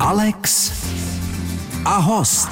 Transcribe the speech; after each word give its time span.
Alex 0.00 0.72
a 1.84 1.96
host. 1.96 2.48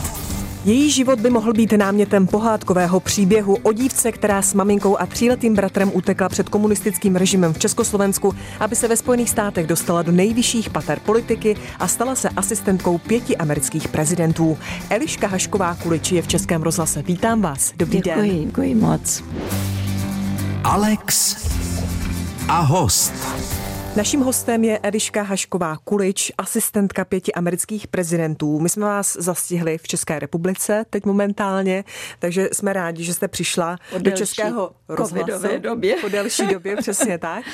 Její 0.65 0.91
život 0.91 1.21
by 1.21 1.31
mohl 1.31 1.53
být 1.53 1.73
námětem 1.73 2.27
pohádkového 2.27 3.01
příběhu 3.01 3.57
o 3.63 3.73
dívce, 3.73 4.13
která 4.13 4.43
s 4.43 4.55
maminkou 4.55 4.97
a 4.97 5.07
tříletým 5.07 5.55
bratrem 5.55 5.91
utekla 5.95 6.29
před 6.29 6.49
komunistickým 6.49 7.17
režimem 7.17 7.53
v 7.53 7.59
Československu, 7.59 8.35
aby 8.61 8.77
se 8.77 8.89
ve 8.89 8.97
Spojených 8.97 9.31
státech 9.31 9.67
dostala 9.67 10.03
do 10.03 10.13
nejvyšších 10.13 10.71
pater 10.71 11.01
politiky 11.01 11.57
a 11.79 11.89
stala 11.89 12.15
se 12.15 12.29
asistentkou 12.29 12.99
pěti 12.99 13.37
amerických 13.37 13.89
prezidentů. 13.89 14.59
Eliška 14.91 15.27
Hašková 15.27 15.75
Kuliči 15.75 16.15
je 16.15 16.23
v 16.23 16.29
Českém 16.29 16.63
rozhlase. 16.63 17.03
Vítám 17.03 17.43
vás. 17.43 17.73
Dobrý 17.77 18.01
děkuji, 18.01 18.31
den. 18.31 18.47
Děkuji 18.47 18.75
moc. 18.75 19.25
Alex 20.65 21.37
a 22.49 22.61
host. 22.61 23.13
Naším 23.99 24.21
hostem 24.21 24.65
je 24.65 24.79
Eliška 24.79 25.23
Hašková 25.23 25.77
Kulič, 25.77 26.33
asistentka 26.39 27.05
pěti 27.05 27.33
amerických 27.33 27.87
prezidentů. 27.87 28.61
My 28.61 28.69
jsme 28.69 28.87
vás 28.87 29.17
zastihli 29.21 29.79
v 29.79 29.89
České 29.89 30.19
republice 30.19 30.85
teď 30.91 31.05
momentálně, 31.05 31.85
takže 32.19 32.49
jsme 32.53 32.73
rádi, 32.73 33.05
že 33.05 33.15
jste 33.15 33.29
přišla 33.29 33.79
po 33.93 33.99
do 33.99 34.11
Českého 34.11 34.71
rozhlasu. 34.89 35.59
době. 35.59 35.97
Po 36.01 36.09
delší 36.09 36.47
době, 36.47 36.77
přesně 36.77 37.19
tak. 37.19 37.45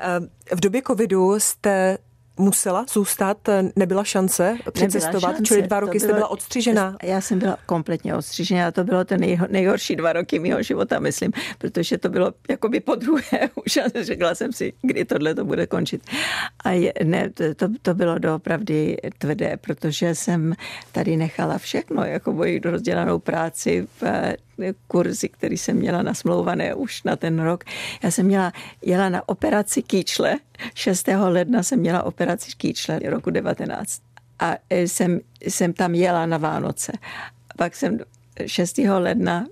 V 0.54 0.60
době 0.60 0.82
covidu 0.86 1.40
jste 1.40 1.98
musela 2.38 2.86
zůstat, 2.92 3.38
nebyla 3.76 4.04
šance 4.04 4.56
přicestovat, 4.72 5.36
čili 5.42 5.62
dva 5.62 5.80
roky 5.80 6.00
jste 6.00 6.12
byla 6.12 6.28
odstřižena. 6.28 6.96
Já 7.02 7.20
jsem 7.20 7.38
byla 7.38 7.56
kompletně 7.66 8.14
odstřižena 8.14 8.68
a 8.68 8.70
to 8.70 8.84
bylo 8.84 9.04
ten 9.04 9.20
nejho, 9.20 9.46
nejhorší 9.50 9.96
dva 9.96 10.12
roky 10.12 10.38
mého 10.38 10.62
života, 10.62 10.98
myslím, 10.98 11.32
protože 11.58 11.98
to 11.98 12.08
bylo 12.08 12.32
jakoby 12.48 12.80
po 12.80 12.94
druhé, 12.94 13.50
už 13.66 13.78
řekla 14.00 14.34
jsem 14.34 14.52
si, 14.52 14.72
kdy 14.82 15.04
tohle 15.04 15.34
to 15.34 15.44
bude 15.44 15.66
končit. 15.66 16.02
A 16.64 16.70
je, 16.70 16.92
ne, 17.04 17.30
to, 17.30 17.68
to 17.82 17.94
bylo 17.94 18.18
doopravdy 18.18 18.96
tvrdé, 19.18 19.56
protože 19.56 20.14
jsem 20.14 20.54
tady 20.92 21.16
nechala 21.16 21.58
všechno, 21.58 22.04
jako 22.04 22.32
moji 22.32 22.60
rozdělanou 22.64 23.18
práci, 23.18 23.86
kurzy, 24.88 25.28
který 25.28 25.58
jsem 25.58 25.76
měla 25.76 26.02
nasmlouvané 26.02 26.74
už 26.74 27.02
na 27.02 27.16
ten 27.16 27.42
rok. 27.42 27.64
Já 28.02 28.10
jsem 28.10 28.26
měla, 28.26 28.52
jela 28.82 29.08
na 29.08 29.28
operaci 29.28 29.82
kýčle. 29.82 30.36
6. 30.74 31.08
ledna 31.08 31.62
jsem 31.62 31.80
měla 31.80 32.02
operaci 32.02 32.50
kýčle 32.56 32.98
roku 32.98 33.30
19. 33.30 34.02
A 34.38 34.54
e, 34.70 34.88
jsem, 34.88 35.20
jsem 35.42 35.72
tam 35.72 35.94
jela 35.94 36.26
na 36.26 36.38
Vánoce. 36.38 36.92
Pak 37.56 37.76
jsem 37.76 37.98
6. 38.46 38.78
ledna 38.78 39.46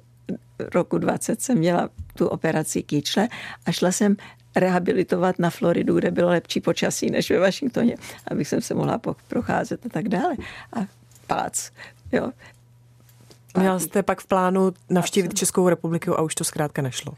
roku 0.75 0.99
20 0.99 1.43
jsem 1.43 1.59
měla 1.59 1.89
tu 2.15 2.27
operaci 2.27 2.83
kýčle 2.83 3.29
a 3.67 3.73
šla 3.73 3.93
jsem 3.93 4.17
rehabilitovat 4.57 5.39
na 5.39 5.51
Floridu, 5.51 5.99
kde 5.99 6.11
bylo 6.11 6.29
lepší 6.29 6.61
počasí 6.61 7.11
než 7.11 7.31
ve 7.31 7.39
Washingtoně, 7.39 7.97
abych 8.31 8.49
jsem 8.49 8.61
se 8.61 8.75
mohla 8.75 9.01
procházet 9.29 9.87
a 9.87 9.89
tak 9.89 10.09
dále. 10.09 10.37
A 10.73 10.87
palác, 11.27 11.71
jo. 12.13 12.33
Měla 13.59 13.79
jste 13.79 14.03
pak 14.03 14.21
v 14.21 14.27
plánu 14.27 14.73
navštívit 14.91 15.35
Českou 15.35 15.69
republiku 15.69 16.19
a 16.19 16.23
už 16.23 16.35
to 16.35 16.45
zkrátka 16.45 16.83
nešlo. 16.83 17.13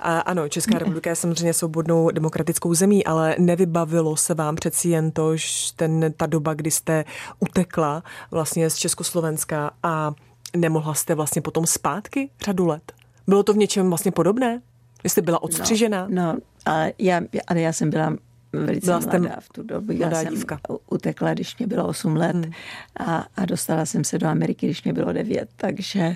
A 0.00 0.18
ano, 0.18 0.48
Česká 0.48 0.78
republika 0.78 1.10
je 1.10 1.16
samozřejmě 1.16 1.54
svobodnou 1.54 2.10
demokratickou 2.10 2.74
zemí, 2.74 3.06
ale 3.06 3.36
nevybavilo 3.38 4.16
se 4.16 4.34
vám 4.34 4.56
přeci 4.56 4.88
jen 4.88 5.10
to, 5.10 5.36
že 5.36 5.48
ten, 5.76 6.12
ta 6.16 6.26
doba, 6.26 6.54
kdy 6.54 6.70
jste 6.70 7.04
utekla 7.40 8.02
vlastně 8.30 8.70
z 8.70 8.76
Československa 8.76 9.70
a 9.82 10.12
nemohla 10.56 10.94
jste 10.94 11.14
vlastně 11.14 11.42
potom 11.42 11.66
zpátky 11.66 12.30
řadu 12.44 12.66
let. 12.66 12.92
Bylo 13.26 13.42
to 13.42 13.52
v 13.52 13.56
něčem 13.56 13.88
vlastně 13.88 14.12
podobné? 14.12 14.62
Vy 15.04 15.10
jste 15.10 15.22
byla 15.22 15.42
odstřižena? 15.42 16.06
No, 16.10 16.22
no 16.22 16.38
ale, 16.66 16.92
já, 16.98 17.20
ale 17.46 17.60
já 17.60 17.72
jsem 17.72 17.90
byla 17.90 18.16
velice 18.52 18.86
byla 18.86 18.98
mladá 18.98 19.36
v 19.40 19.48
tu 19.48 19.62
dobu. 19.62 19.92
Já 19.92 20.10
jsem 20.10 20.34
dívka. 20.34 20.60
utekla, 20.90 21.34
když 21.34 21.58
mě 21.58 21.66
bylo 21.66 21.86
8 21.86 22.16
let 22.16 22.36
hmm. 22.36 22.52
a, 23.00 23.26
a 23.36 23.44
dostala 23.44 23.86
jsem 23.86 24.04
se 24.04 24.18
do 24.18 24.26
Ameriky, 24.26 24.66
když 24.66 24.84
mě 24.84 24.92
bylo 24.92 25.12
9. 25.12 25.48
Takže 25.56 26.14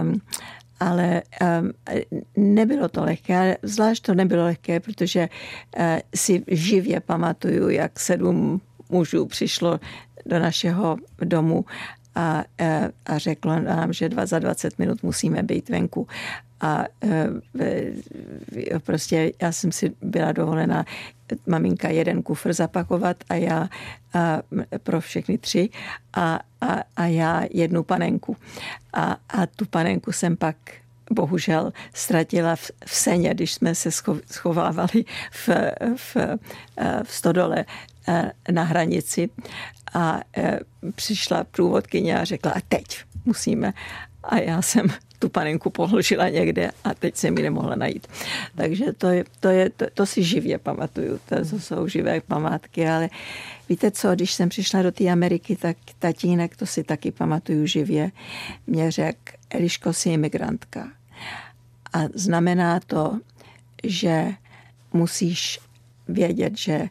um, 0.00 0.20
ale 0.80 1.22
um, 1.60 1.72
nebylo 2.36 2.88
to 2.88 3.04
lehké, 3.04 3.56
zvlášť 3.62 4.02
to 4.02 4.14
nebylo 4.14 4.44
lehké, 4.44 4.80
protože 4.80 5.28
uh, 5.78 5.84
si 6.14 6.44
živě 6.48 7.00
pamatuju, 7.00 7.68
jak 7.68 8.00
sedm 8.00 8.60
mužů 8.90 9.26
přišlo 9.26 9.80
do 10.26 10.38
našeho 10.38 10.96
domu 11.24 11.64
a, 12.14 12.44
e, 12.60 12.90
a 13.06 13.18
řeklo 13.18 13.60
nám, 13.60 13.92
že 13.92 14.08
dva 14.08 14.26
za 14.26 14.38
20 14.38 14.78
minut 14.78 15.02
musíme 15.02 15.42
být 15.42 15.68
venku. 15.68 16.06
A 16.64 16.84
e, 17.02 18.78
prostě 18.78 19.32
já 19.42 19.52
jsem 19.52 19.72
si 19.72 19.92
byla 20.02 20.32
dovolena 20.32 20.84
maminka 21.46 21.88
jeden 21.88 22.22
kufr 22.22 22.52
zapakovat 22.52 23.16
a 23.28 23.34
já 23.34 23.68
a, 24.14 24.42
pro 24.82 25.00
všechny 25.00 25.38
tři 25.38 25.68
a, 26.12 26.40
a, 26.60 26.82
a 26.96 27.06
já 27.06 27.42
jednu 27.50 27.82
panenku. 27.82 28.36
A, 28.92 29.16
a 29.28 29.46
tu 29.46 29.66
panenku 29.66 30.12
jsem 30.12 30.36
pak 30.36 30.56
bohužel 31.10 31.72
ztratila 31.94 32.56
v, 32.56 32.70
v 32.86 32.94
seně, 32.94 33.34
když 33.34 33.52
jsme 33.52 33.74
se 33.74 33.90
schovávali 34.26 35.04
v, 35.32 35.48
v, 35.96 36.16
v 37.02 37.12
stodole 37.12 37.64
e, 38.08 38.32
na 38.52 38.62
hranici 38.62 39.30
a 39.94 40.20
přišla 40.94 41.44
průvodkyně 41.44 42.18
a 42.18 42.24
řekla, 42.24 42.52
a 42.52 42.60
teď 42.68 43.04
musíme. 43.24 43.72
A 44.28 44.38
já 44.38 44.62
jsem 44.62 44.86
tu 45.18 45.28
panenku 45.28 45.70
položila 45.70 46.28
někde 46.28 46.70
a 46.84 46.94
teď 46.94 47.16
jsem 47.16 47.36
ji 47.36 47.42
nemohla 47.42 47.76
najít. 47.76 48.06
Takže 48.56 48.92
to, 48.92 49.08
je, 49.08 49.24
to, 49.40 49.48
je, 49.48 49.70
to, 49.70 49.86
to 49.94 50.06
si 50.06 50.22
živě 50.22 50.58
pamatuju, 50.58 51.20
to 51.28 51.58
jsou 51.58 51.88
živé 51.88 52.20
památky, 52.20 52.88
ale 52.88 53.08
víte 53.68 53.90
co, 53.90 54.14
když 54.14 54.32
jsem 54.32 54.48
přišla 54.48 54.82
do 54.82 54.92
té 54.92 55.08
Ameriky, 55.08 55.56
tak 55.56 55.76
tatínek, 55.98 56.56
to 56.56 56.66
si 56.66 56.84
taky 56.84 57.10
pamatuju 57.10 57.66
živě, 57.66 58.10
mě 58.66 58.90
řekl, 58.90 59.32
Eliško, 59.50 59.92
jsi 59.92 60.10
imigrantka. 60.10 60.88
A 61.92 61.98
znamená 62.14 62.80
to, 62.80 63.20
že 63.84 64.32
musíš 64.92 65.60
vědět, 66.08 66.58
že 66.58 66.88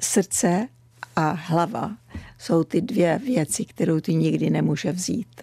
srdce 0.00 0.68
a 1.16 1.30
hlava 1.30 1.96
jsou 2.38 2.64
ty 2.64 2.80
dvě 2.80 3.20
věci, 3.24 3.64
kterou 3.64 4.00
ty 4.00 4.14
nikdy 4.14 4.50
nemůže 4.50 4.92
vzít. 4.92 5.42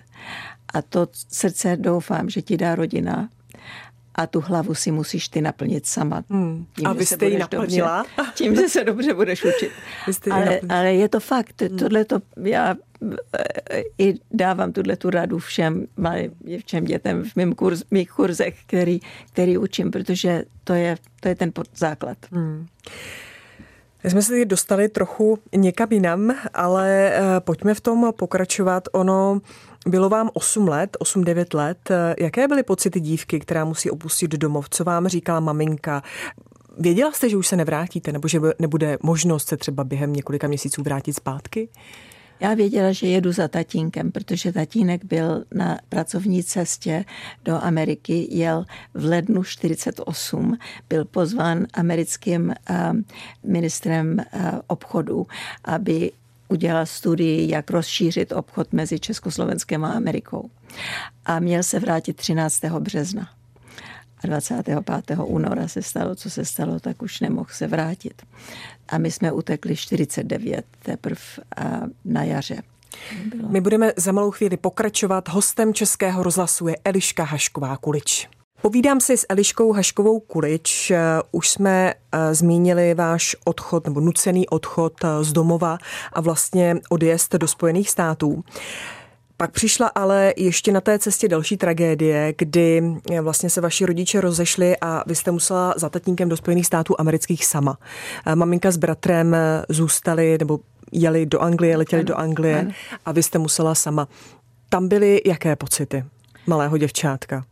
A 0.77 0.81
to 0.81 1.07
srdce 1.31 1.77
doufám, 1.77 2.29
že 2.29 2.41
ti 2.41 2.57
dá 2.57 2.75
rodina, 2.75 3.29
a 4.17 4.27
tu 4.27 4.41
hlavu 4.41 4.75
si 4.75 4.91
musíš 4.91 5.29
ty 5.29 5.41
naplnit 5.41 5.85
sama. 5.85 6.23
Hmm. 6.29 6.65
Tím, 6.75 6.88
a 6.88 6.93
vy 6.93 7.05
jste 7.05 7.25
ji 7.25 7.38
naplnila? 7.38 8.05
Dobře, 8.17 8.31
tím, 8.35 8.55
že 8.55 8.69
se 8.69 8.83
dobře 8.83 9.13
budeš 9.13 9.45
učit. 9.45 9.71
Ale, 10.31 10.59
ale 10.69 10.93
je 10.93 11.09
to 11.09 11.19
fakt. 11.19 11.61
Hmm. 11.61 11.77
Tohle 11.77 12.05
to 12.05 12.19
já 12.43 12.75
eh, 13.33 13.83
i 13.97 14.13
dávám 14.31 14.73
tuhle 14.73 14.95
tu 14.95 15.09
radu 15.09 15.39
všem 15.39 15.87
malým 15.97 16.31
všem 16.66 16.85
dětem 16.85 17.23
v 17.23 17.35
mým 17.35 17.55
kurz, 17.55 17.83
mých 17.91 18.11
kurzech, 18.11 18.55
který, 18.66 18.99
který 19.33 19.57
učím, 19.57 19.91
protože 19.91 20.43
to 20.63 20.73
je, 20.73 20.97
to 21.19 21.27
je 21.27 21.35
ten 21.35 21.51
základ. 21.75 22.17
Hmm. 22.31 22.66
My 24.03 24.09
jsme 24.09 24.21
se 24.21 24.45
dostali 24.45 24.89
trochu 24.89 25.39
někam 25.55 25.87
jinam, 25.91 26.35
ale 26.53 27.11
eh, 27.13 27.21
pojďme 27.39 27.73
v 27.73 27.81
tom 27.81 28.13
pokračovat. 28.17 28.83
Ono 28.91 29.41
bylo 29.87 30.09
vám 30.09 30.29
8 30.33 30.67
let, 30.67 30.97
8-9 30.99 31.57
let. 31.57 31.91
Jaké 32.19 32.47
byly 32.47 32.63
pocity 32.63 32.99
dívky, 32.99 33.39
která 33.39 33.65
musí 33.65 33.91
opustit 33.91 34.31
domov? 34.31 34.69
Co 34.69 34.83
vám 34.83 35.07
říkala 35.07 35.39
maminka? 35.39 36.03
Věděla 36.79 37.11
jste, 37.11 37.29
že 37.29 37.37
už 37.37 37.47
se 37.47 37.55
nevrátíte, 37.55 38.11
nebo 38.11 38.27
že 38.27 38.39
nebude 38.59 38.97
možnost 39.03 39.47
se 39.47 39.57
třeba 39.57 39.83
během 39.83 40.13
několika 40.13 40.47
měsíců 40.47 40.83
vrátit 40.83 41.13
zpátky? 41.13 41.69
Já 42.39 42.53
věděla, 42.53 42.91
že 42.91 43.07
jedu 43.07 43.31
za 43.31 43.47
tatínkem, 43.47 44.11
protože 44.11 44.51
tatínek 44.51 45.05
byl 45.05 45.43
na 45.53 45.79
pracovní 45.89 46.43
cestě 46.43 47.05
do 47.45 47.63
Ameriky, 47.63 48.27
jel 48.31 48.65
v 48.93 49.05
lednu 49.05 49.43
48, 49.43 50.57
byl 50.89 51.05
pozván 51.05 51.65
americkým 51.73 52.51
eh, 52.69 52.93
ministrem 53.43 54.19
eh, 54.19 54.51
obchodu, 54.67 55.27
aby 55.65 56.11
udělal 56.47 56.85
studii, 56.85 57.52
jak 57.52 57.72
rozšířit 57.72 58.32
obchod 58.32 58.73
mezi 58.73 58.99
Československem 58.99 59.85
a 59.85 59.91
Amerikou. 59.91 60.49
A 61.26 61.40
měl 61.40 61.64
se 61.64 61.79
vrátit 61.79 62.17
13. 62.17 62.66
března. 62.66 63.29
A 64.23 64.28
25. 64.28 64.79
února 65.23 65.67
se 65.67 65.82
stalo, 65.82 66.16
co 66.16 66.29
se 66.29 66.46
stalo, 66.46 66.79
tak 66.79 67.02
už 67.02 67.20
nemohl 67.20 67.49
se 67.52 67.67
vrátit. 67.67 68.22
A 68.90 68.97
my 68.97 69.11
jsme 69.11 69.32
utekli 69.32 69.76
49 69.76 70.66
teprve 70.84 71.22
na 72.05 72.23
jaře. 72.23 72.61
My 73.50 73.61
budeme 73.61 73.93
za 73.97 74.11
malou 74.11 74.32
chvíli 74.32 74.58
pokračovat. 74.58 75.29
Hostem 75.29 75.73
Českého 75.73 76.23
rozhlasu 76.23 76.67
je 76.67 76.78
Eliška 76.84 77.23
Hašková 77.23 77.78
Kulič. 77.78 78.29
Povídám 78.61 78.99
si 78.99 79.17
s 79.17 79.25
Eliškou 79.29 79.71
Haškovou 79.71 80.19
Kulič. 80.19 80.91
Už 81.31 81.49
jsme 81.49 81.93
eh, 81.93 82.35
zmínili 82.35 82.93
váš 82.93 83.35
odchod 83.45 83.85
nebo 83.85 83.99
nucený 83.99 84.49
odchod 84.49 84.93
eh, 85.03 85.23
z 85.23 85.33
domova 85.33 85.77
a 86.13 86.21
vlastně 86.21 86.75
odjezd 86.89 87.35
do 87.35 87.47
Spojených 87.47 87.89
států. 87.89 88.43
Pak 89.37 89.51
přišla 89.51 89.87
ale 89.87 90.33
ještě 90.37 90.71
na 90.71 90.81
té 90.81 90.99
cestě 90.99 91.27
další 91.27 91.57
tragédie, 91.57 92.33
kdy 92.37 92.81
vlastně 93.21 93.49
se 93.49 93.61
vaši 93.61 93.85
rodiče 93.85 94.21
rozešli 94.21 94.77
a 94.81 95.03
vy 95.07 95.15
jste 95.15 95.31
musela 95.31 95.73
za 95.77 95.89
tatínkem 95.89 96.29
do 96.29 96.37
Spojených 96.37 96.65
států 96.65 96.95
amerických 96.99 97.45
sama. 97.45 97.77
Maminka 98.35 98.71
s 98.71 98.77
bratrem 98.77 99.35
zůstali 99.69 100.37
nebo 100.39 100.59
jeli 100.91 101.25
do 101.25 101.39
Anglie, 101.39 101.77
letěli 101.77 101.99
ano, 101.99 102.07
do 102.07 102.15
Anglie 102.15 102.59
ano. 102.59 102.71
a 103.05 103.11
vy 103.11 103.23
jste 103.23 103.39
musela 103.39 103.75
sama. 103.75 104.07
Tam 104.69 104.87
byly 104.87 105.21
jaké 105.25 105.55
pocity 105.55 106.05
malého 106.47 106.77
děvčátka? 106.77 107.43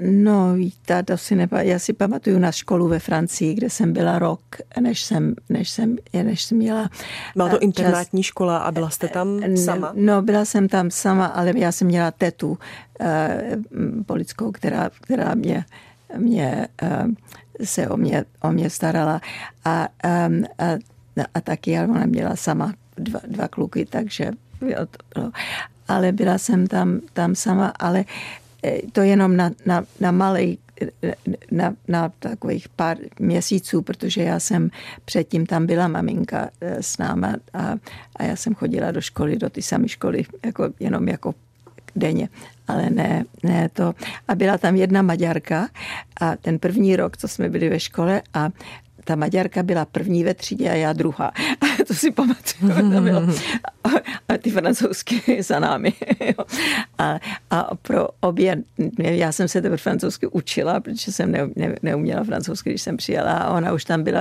No, 0.00 0.54
víte, 0.54 1.02
to 1.02 1.16
si 1.16 1.36
nepa- 1.36 1.60
já 1.60 1.78
si 1.78 1.92
pamatuju 1.92 2.38
na 2.38 2.52
školu 2.52 2.88
ve 2.88 2.98
Francii, 2.98 3.54
kde 3.54 3.70
jsem 3.70 3.92
byla 3.92 4.18
rok, 4.18 4.40
než 4.80 5.02
jsem, 5.02 5.34
než 5.48 5.70
jsem, 5.70 5.96
než 6.22 6.42
jsem 6.42 6.58
měla. 6.58 6.90
Byla 7.36 7.48
to 7.48 7.58
internátní 7.58 8.22
čas, 8.22 8.26
škola 8.26 8.58
a 8.58 8.72
byla 8.72 8.90
jste 8.90 9.08
tam 9.08 9.56
sama? 9.56 9.92
No, 9.94 10.22
byla 10.22 10.44
jsem 10.44 10.68
tam 10.68 10.90
sama, 10.90 11.26
ale 11.26 11.52
já 11.56 11.72
jsem 11.72 11.86
měla 11.86 12.10
tetu 12.10 12.58
eh, 13.00 13.56
politickou, 14.06 14.52
která, 14.52 14.90
která 15.00 15.34
mě, 15.34 15.64
mě 16.18 16.68
eh, 16.82 17.04
se 17.64 17.88
o 17.88 17.96
mě, 17.96 18.24
o 18.42 18.52
mě 18.52 18.70
starala 18.70 19.20
a, 19.64 19.88
um, 20.28 20.44
a, 20.58 20.64
a 21.34 21.40
taky 21.40 21.78
ona 21.80 22.06
měla 22.06 22.36
sama 22.36 22.72
dva, 22.96 23.20
dva 23.26 23.48
kluky, 23.48 23.86
takže 23.86 24.30
jo, 24.66 24.86
to 24.90 24.98
bylo. 25.14 25.32
Ale 25.88 26.12
byla 26.12 26.38
jsem 26.38 26.66
tam, 26.66 27.00
tam 27.12 27.34
sama, 27.34 27.72
ale 27.78 28.00
eh, 28.00 28.04
to 28.92 29.00
jenom 29.00 29.36
na, 29.36 29.50
na, 29.66 29.84
na 30.00 30.10
malý 30.10 30.58
na, 31.50 31.74
na 31.88 32.08
takových 32.18 32.68
pár 32.68 32.96
měsíců, 33.18 33.82
protože 33.82 34.22
já 34.22 34.40
jsem 34.40 34.70
předtím 35.04 35.46
tam 35.46 35.66
byla 35.66 35.88
maminka 35.88 36.50
eh, 36.60 36.82
s 36.82 36.98
náma 36.98 37.34
a, 37.52 37.74
a 38.16 38.24
já 38.24 38.36
jsem 38.36 38.54
chodila 38.54 38.90
do 38.90 39.00
školy, 39.00 39.36
do 39.36 39.50
ty 39.50 39.62
samé 39.62 39.88
školy, 39.88 40.24
jako, 40.46 40.68
jenom 40.80 41.08
jako 41.08 41.34
denně, 41.96 42.28
ale 42.68 42.90
ne, 42.90 43.24
ne 43.42 43.68
to. 43.68 43.94
A 44.28 44.34
byla 44.34 44.58
tam 44.58 44.76
jedna 44.76 45.02
Maďarka 45.02 45.68
a 46.20 46.36
ten 46.36 46.58
první 46.58 46.96
rok, 46.96 47.16
co 47.16 47.28
jsme 47.28 47.48
byli 47.48 47.68
ve 47.68 47.80
škole 47.80 48.22
a 48.34 48.50
ta 49.04 49.16
Maďarka 49.16 49.62
byla 49.62 49.84
první 49.84 50.24
ve 50.24 50.34
třídě 50.34 50.70
a 50.70 50.74
já 50.74 50.92
druhá. 50.92 51.32
A 51.60 51.84
to 51.86 51.94
si 51.94 52.10
pamatuju. 52.10 52.92
To 52.94 53.00
bylo. 53.00 53.22
A 54.28 54.38
ty 54.38 54.50
francouzsky 54.50 55.42
za 55.42 55.58
námi. 55.58 55.92
A, 56.98 57.18
a 57.50 57.74
pro 57.74 58.08
obě, 58.20 58.62
já 58.98 59.32
jsem 59.32 59.48
se 59.48 59.62
teprve 59.62 59.76
francouzsky 59.76 60.26
učila, 60.26 60.80
protože 60.80 61.12
jsem 61.12 61.32
ne, 61.32 61.48
ne, 61.56 61.76
neuměla 61.82 62.24
francouzsky, 62.24 62.70
když 62.70 62.82
jsem 62.82 62.96
přijela 62.96 63.32
a 63.32 63.56
ona 63.56 63.72
už 63.72 63.84
tam 63.84 64.02
byla 64.02 64.20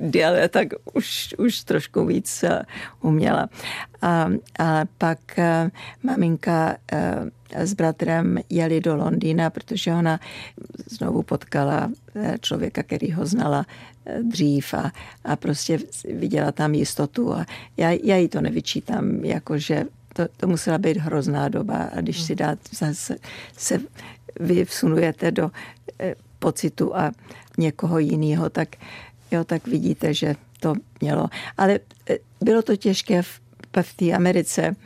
déle, 0.00 0.48
tak 0.48 0.68
už, 0.92 1.34
už 1.38 1.60
trošku 1.60 2.06
víc 2.06 2.42
eh, 2.42 2.62
uměla. 3.00 3.48
A, 4.02 4.30
a 4.58 4.84
pak 4.98 5.18
uh, 5.38 5.44
maminka 6.02 6.76
uh, 6.92 7.28
s 7.54 7.74
bratrem 7.74 8.38
jeli 8.50 8.80
do 8.80 8.96
Londýna, 8.96 9.50
protože 9.50 9.92
ona 9.92 10.20
znovu 10.86 11.22
potkala 11.22 11.90
člověka, 12.40 12.82
který 12.82 13.12
ho 13.12 13.26
znala 13.26 13.66
dřív 14.22 14.74
a, 14.74 14.92
a 15.24 15.36
prostě 15.36 15.78
viděla 16.14 16.52
tam 16.52 16.74
jistotu 16.74 17.34
a 17.34 17.46
já, 17.76 17.90
já 17.90 18.16
jí 18.16 18.28
to 18.28 18.40
nevyčítám, 18.40 19.24
jakože 19.24 19.84
to, 20.12 20.22
to 20.36 20.46
musela 20.46 20.78
být 20.78 20.96
hrozná 20.96 21.48
doba 21.48 21.76
a 21.76 22.00
když 22.00 22.22
si 22.22 22.34
dát, 22.34 22.58
zase 22.72 23.16
se 23.56 23.80
vy 24.40 24.64
vsunujete 24.64 25.30
do 25.30 25.50
pocitu 26.38 26.96
a 26.96 27.12
někoho 27.58 27.98
jiného, 27.98 28.50
tak, 28.50 28.68
jo, 29.30 29.44
tak 29.44 29.66
vidíte, 29.66 30.14
že 30.14 30.34
to 30.60 30.74
mělo. 31.00 31.28
Ale 31.56 31.80
bylo 32.40 32.62
to 32.62 32.76
těžké 32.76 33.22
v 33.22 33.40
v 33.82 33.94
té 33.94 34.12
Americe 34.12 34.76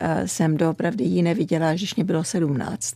eh, 0.00 0.28
jsem 0.28 0.56
doopravdy 0.56 1.04
ji 1.04 1.22
neviděla, 1.22 1.74
když 1.74 1.94
mě 1.94 2.04
bylo 2.04 2.24
17. 2.24 2.94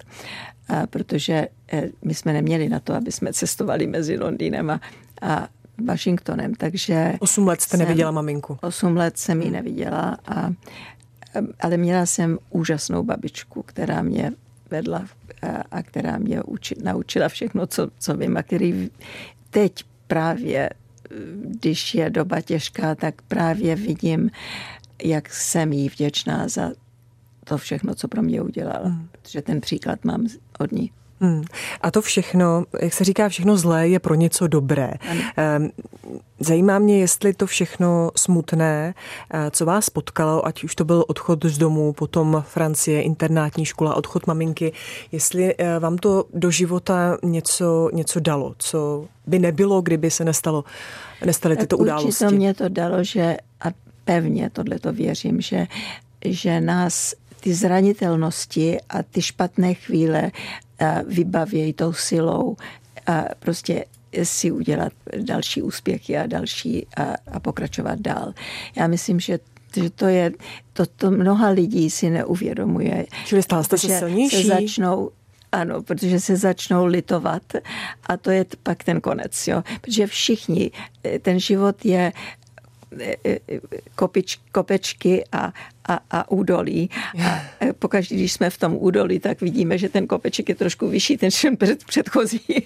Eh, 0.71 0.87
protože 0.91 1.49
eh, 1.73 1.89
my 2.05 2.15
jsme 2.15 2.33
neměli 2.33 2.69
na 2.69 2.81
to, 2.81 2.95
aby 2.95 3.13
jsme 3.13 3.33
cestovali 3.33 3.87
mezi 3.87 4.19
Londýnem 4.19 4.71
a, 4.71 4.81
a 5.23 5.49
Washingtonem, 5.85 6.55
takže... 6.55 7.13
Osm 7.21 7.47
let 7.47 7.61
jste 7.61 7.77
jsem, 7.77 7.87
neviděla 7.87 8.11
maminku. 8.11 8.59
Osm 8.63 8.97
let 8.97 9.19
jsem 9.19 9.43
ji 9.43 9.51
neviděla, 9.51 10.19
a, 10.27 10.53
ale 11.61 11.77
měla 11.77 12.07
jsem 12.07 12.39
úžasnou 12.51 13.03
babičku, 13.03 13.63
která 13.63 14.03
mě 14.03 14.33
vedla 14.71 15.05
a, 15.43 15.47
a 15.71 15.83
která 15.83 16.19
mě 16.19 16.43
uči, 16.43 16.75
naučila 16.83 17.29
všechno, 17.29 17.67
co, 17.67 17.89
co 17.99 18.17
vím 18.17 18.37
a 18.37 18.43
který 18.43 18.91
teď 19.51 19.85
právě, 20.07 20.71
když 21.45 21.95
je 21.95 22.11
doba 22.11 22.41
těžká, 22.41 22.95
tak 22.95 23.23
právě 23.23 23.77
vidím 23.77 24.31
jak 25.05 25.33
jsem 25.33 25.73
jí 25.73 25.89
vděčná 25.89 26.49
za 26.49 26.73
to 27.45 27.59
všechno, 27.59 27.95
co 27.95 28.09
pro 28.09 28.23
mě 28.23 28.43
udělala, 28.43 28.89
hmm. 28.89 29.09
protože 29.13 29.43
ten 29.43 29.61
příklad 29.61 30.05
mám 30.05 30.27
od 30.59 30.73
ní. 30.73 30.93
Hmm. 31.23 31.45
A 31.81 31.91
to 31.91 32.03
všechno, 32.03 32.65
jak 32.81 32.93
se 32.93 33.05
říká, 33.05 33.29
všechno 33.29 33.57
zlé 33.57 33.89
je 33.89 33.99
pro 33.99 34.15
něco 34.15 34.47
dobré. 34.47 34.93
Ano. 35.11 35.21
Ehm, 35.37 35.71
zajímá 36.41 36.79
mě, 36.79 36.99
jestli 36.99 37.35
to 37.35 37.47
všechno 37.47 38.11
smutné, 38.17 38.95
eh, 39.31 39.51
co 39.51 39.67
vás 39.67 39.91
potkalo, 39.91 40.47
ať 40.47 40.65
už 40.65 40.75
to 40.75 40.85
byl 40.85 41.05
odchod 41.09 41.45
z 41.45 41.59
domu, 41.59 41.93
potom 41.93 42.45
Francie, 42.49 43.03
internátní 43.03 43.65
škola, 43.65 43.95
odchod 43.95 44.27
maminky, 44.27 44.73
jestli 45.13 45.55
eh, 45.59 45.79
vám 45.79 45.99
to 45.99 46.25
do 46.35 46.51
života 46.51 47.19
něco, 47.23 47.91
něco 47.93 48.21
dalo, 48.21 48.55
co 48.59 49.07
by 49.27 49.39
nebylo, 49.39 49.83
kdyby 49.83 50.11
se 50.11 50.25
nestalo, 50.25 50.65
nestaly 51.25 51.57
tyto 51.57 51.79
události. 51.79 52.09
Určitě 52.09 52.37
mě 52.37 52.55
to 52.55 52.69
dalo, 52.69 53.05
že 53.05 53.37
a 53.61 53.67
pevně 54.05 54.51
tohle 54.51 54.79
to 54.79 54.93
věřím, 54.93 55.41
že, 55.41 55.67
že 56.25 56.61
nás 56.61 57.15
ty 57.41 57.55
zranitelnosti 57.55 58.79
a 58.89 59.03
ty 59.03 59.23
špatné 59.23 59.75
chvíle 59.75 60.31
vybavějí 61.07 61.73
tou 61.73 61.93
silou 61.93 62.57
a 63.07 63.25
prostě 63.39 63.85
si 64.23 64.51
udělat 64.51 64.93
další 65.17 65.63
úspěchy 65.63 66.19
a 66.19 66.27
další 66.27 66.87
a, 66.97 67.15
a 67.33 67.41
pokračovat 67.41 68.01
dál. 68.01 68.35
Já 68.77 68.87
myslím, 68.87 69.21
že 69.21 69.39
že 69.77 69.91
to 69.91 70.07
je, 70.07 70.33
to, 70.73 70.87
to 70.87 71.11
mnoha 71.11 71.49
lidí 71.49 71.91
si 71.91 72.11
neuvědomuje. 72.11 73.07
Čili 73.25 73.43
stále 73.43 73.65
jste 73.65 73.79
se 73.79 73.99
silnější? 73.99 74.43
Se 74.43 74.49
začnou 74.49 75.11
ano, 75.53 75.83
protože 75.83 76.21
se 76.21 76.37
začnou 76.37 76.87
litovat 76.87 77.43
a 78.07 78.17
to 78.17 78.31
je 78.31 78.47
pak 78.63 78.85
ten 78.85 79.01
konec, 79.01 79.49
jo. 79.49 79.63
Protože 79.81 80.07
všichni, 80.07 80.71
eh, 81.05 81.19
ten 81.19 81.41
život 81.41 81.85
je 81.85 82.13
kopič, 83.95 84.41
kopečky 84.53 85.25
a, 85.33 85.53
a, 85.89 86.01
a 86.11 86.31
údolí. 86.31 86.91
A 87.25 87.43
pokaždé, 87.79 88.17
když 88.17 88.33
jsme 88.33 88.51
v 88.51 88.59
tom 88.59 88.77
údolí, 88.77 89.19
tak 89.19 89.41
vidíme, 89.41 89.79
že 89.79 89.89
ten 89.89 90.07
kopeček 90.07 90.49
je 90.49 90.55
trošku 90.55 90.89
vyšší, 90.89 91.17
ten 91.17 91.31
před, 91.57 91.85
předchozí. 91.85 92.41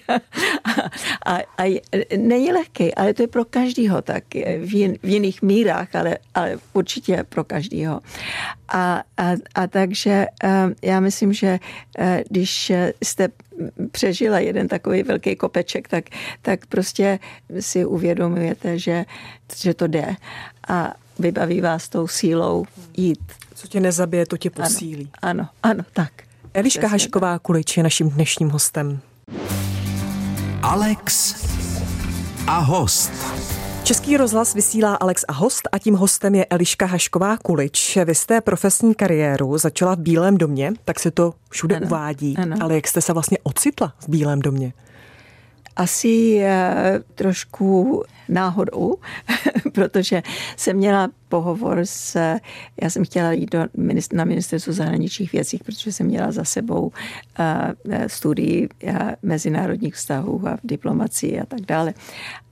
A, 1.25 1.37
a, 1.57 1.63
a 1.63 1.81
není 2.17 2.51
lehký, 2.51 2.95
ale 2.95 3.13
to 3.13 3.23
je 3.23 3.27
pro 3.27 3.45
každýho 3.45 4.01
tak 4.01 4.23
v, 4.59 4.75
jin, 4.75 4.97
v 5.03 5.09
jiných 5.09 5.41
mírách, 5.41 5.95
ale, 5.95 6.17
ale 6.35 6.57
určitě 6.73 7.23
pro 7.29 7.43
každýho. 7.43 7.99
A, 8.67 9.03
a, 9.17 9.31
a 9.55 9.67
takže 9.67 10.25
já 10.81 10.99
myslím, 10.99 11.33
že 11.33 11.59
když 12.29 12.71
jste 13.03 13.29
přežila 13.91 14.39
jeden 14.39 14.67
takový 14.67 15.03
velký 15.03 15.35
kopeček, 15.35 15.87
tak, 15.87 16.05
tak 16.41 16.65
prostě 16.65 17.19
si 17.59 17.85
uvědomujete, 17.85 18.79
že, 18.79 19.05
že 19.55 19.73
to 19.73 19.87
jde 19.87 20.15
a 20.67 20.93
vybaví 21.19 21.61
vás 21.61 21.89
tou 21.89 22.07
sílou 22.07 22.65
jít. 22.97 23.19
Co 23.55 23.67
tě 23.67 23.79
nezabije, 23.79 24.25
to 24.25 24.37
tě 24.37 24.49
posílí. 24.49 25.09
Ano, 25.21 25.43
ano, 25.43 25.49
ano 25.63 25.83
tak. 25.93 26.11
Eliška 26.53 26.87
Hašková 26.87 27.39
Kulič 27.39 27.77
je 27.77 27.83
naším 27.83 28.09
dnešním 28.09 28.49
hostem. 28.49 28.99
Alex 30.61 31.35
a 32.47 32.59
host. 32.59 33.11
Český 33.83 34.17
rozhlas 34.17 34.53
vysílá 34.53 34.95
Alex 34.95 35.25
a 35.27 35.33
host 35.33 35.69
a 35.71 35.79
tím 35.79 35.95
hostem 35.95 36.35
je 36.35 36.45
Eliška 36.45 36.85
Hašková 36.85 37.37
Kulič. 37.37 37.97
Vy 38.05 38.15
jste 38.15 38.41
profesní 38.41 38.95
kariéru 38.95 39.57
začala 39.57 39.95
v 39.95 39.99
Bílém 39.99 40.37
domě, 40.37 40.73
tak 40.85 40.99
se 40.99 41.11
to 41.11 41.33
všude 41.49 41.75
ano, 41.75 41.85
uvádí. 41.85 42.37
Ano. 42.37 42.55
Ale 42.61 42.75
jak 42.75 42.87
jste 42.87 43.01
se 43.01 43.13
vlastně 43.13 43.37
ocitla 43.43 43.93
v 43.99 44.09
Bílém 44.09 44.39
domě? 44.39 44.73
Asi 45.77 46.41
uh, 46.41 47.03
trošku 47.15 48.03
náhodou, 48.29 48.97
protože 49.73 50.23
jsem 50.57 50.77
měla 50.77 51.09
pohovor 51.29 51.79
s, 51.79 52.15
já 52.81 52.89
jsem 52.89 53.05
chtěla 53.05 53.31
jít 53.31 53.51
do, 53.51 53.65
na 54.13 54.25
ministerstvu 54.25 54.73
zahraničních 54.73 55.31
věcí, 55.31 55.57
protože 55.65 55.91
jsem 55.91 56.07
měla 56.07 56.31
za 56.31 56.43
sebou 56.43 56.81
uh, 56.87 56.93
studii 58.07 58.69
mezinárodních 59.21 59.95
vztahů 59.95 60.47
a 60.47 60.57
diplomacii 60.63 61.39
a 61.39 61.45
tak 61.45 61.61
dále. 61.61 61.93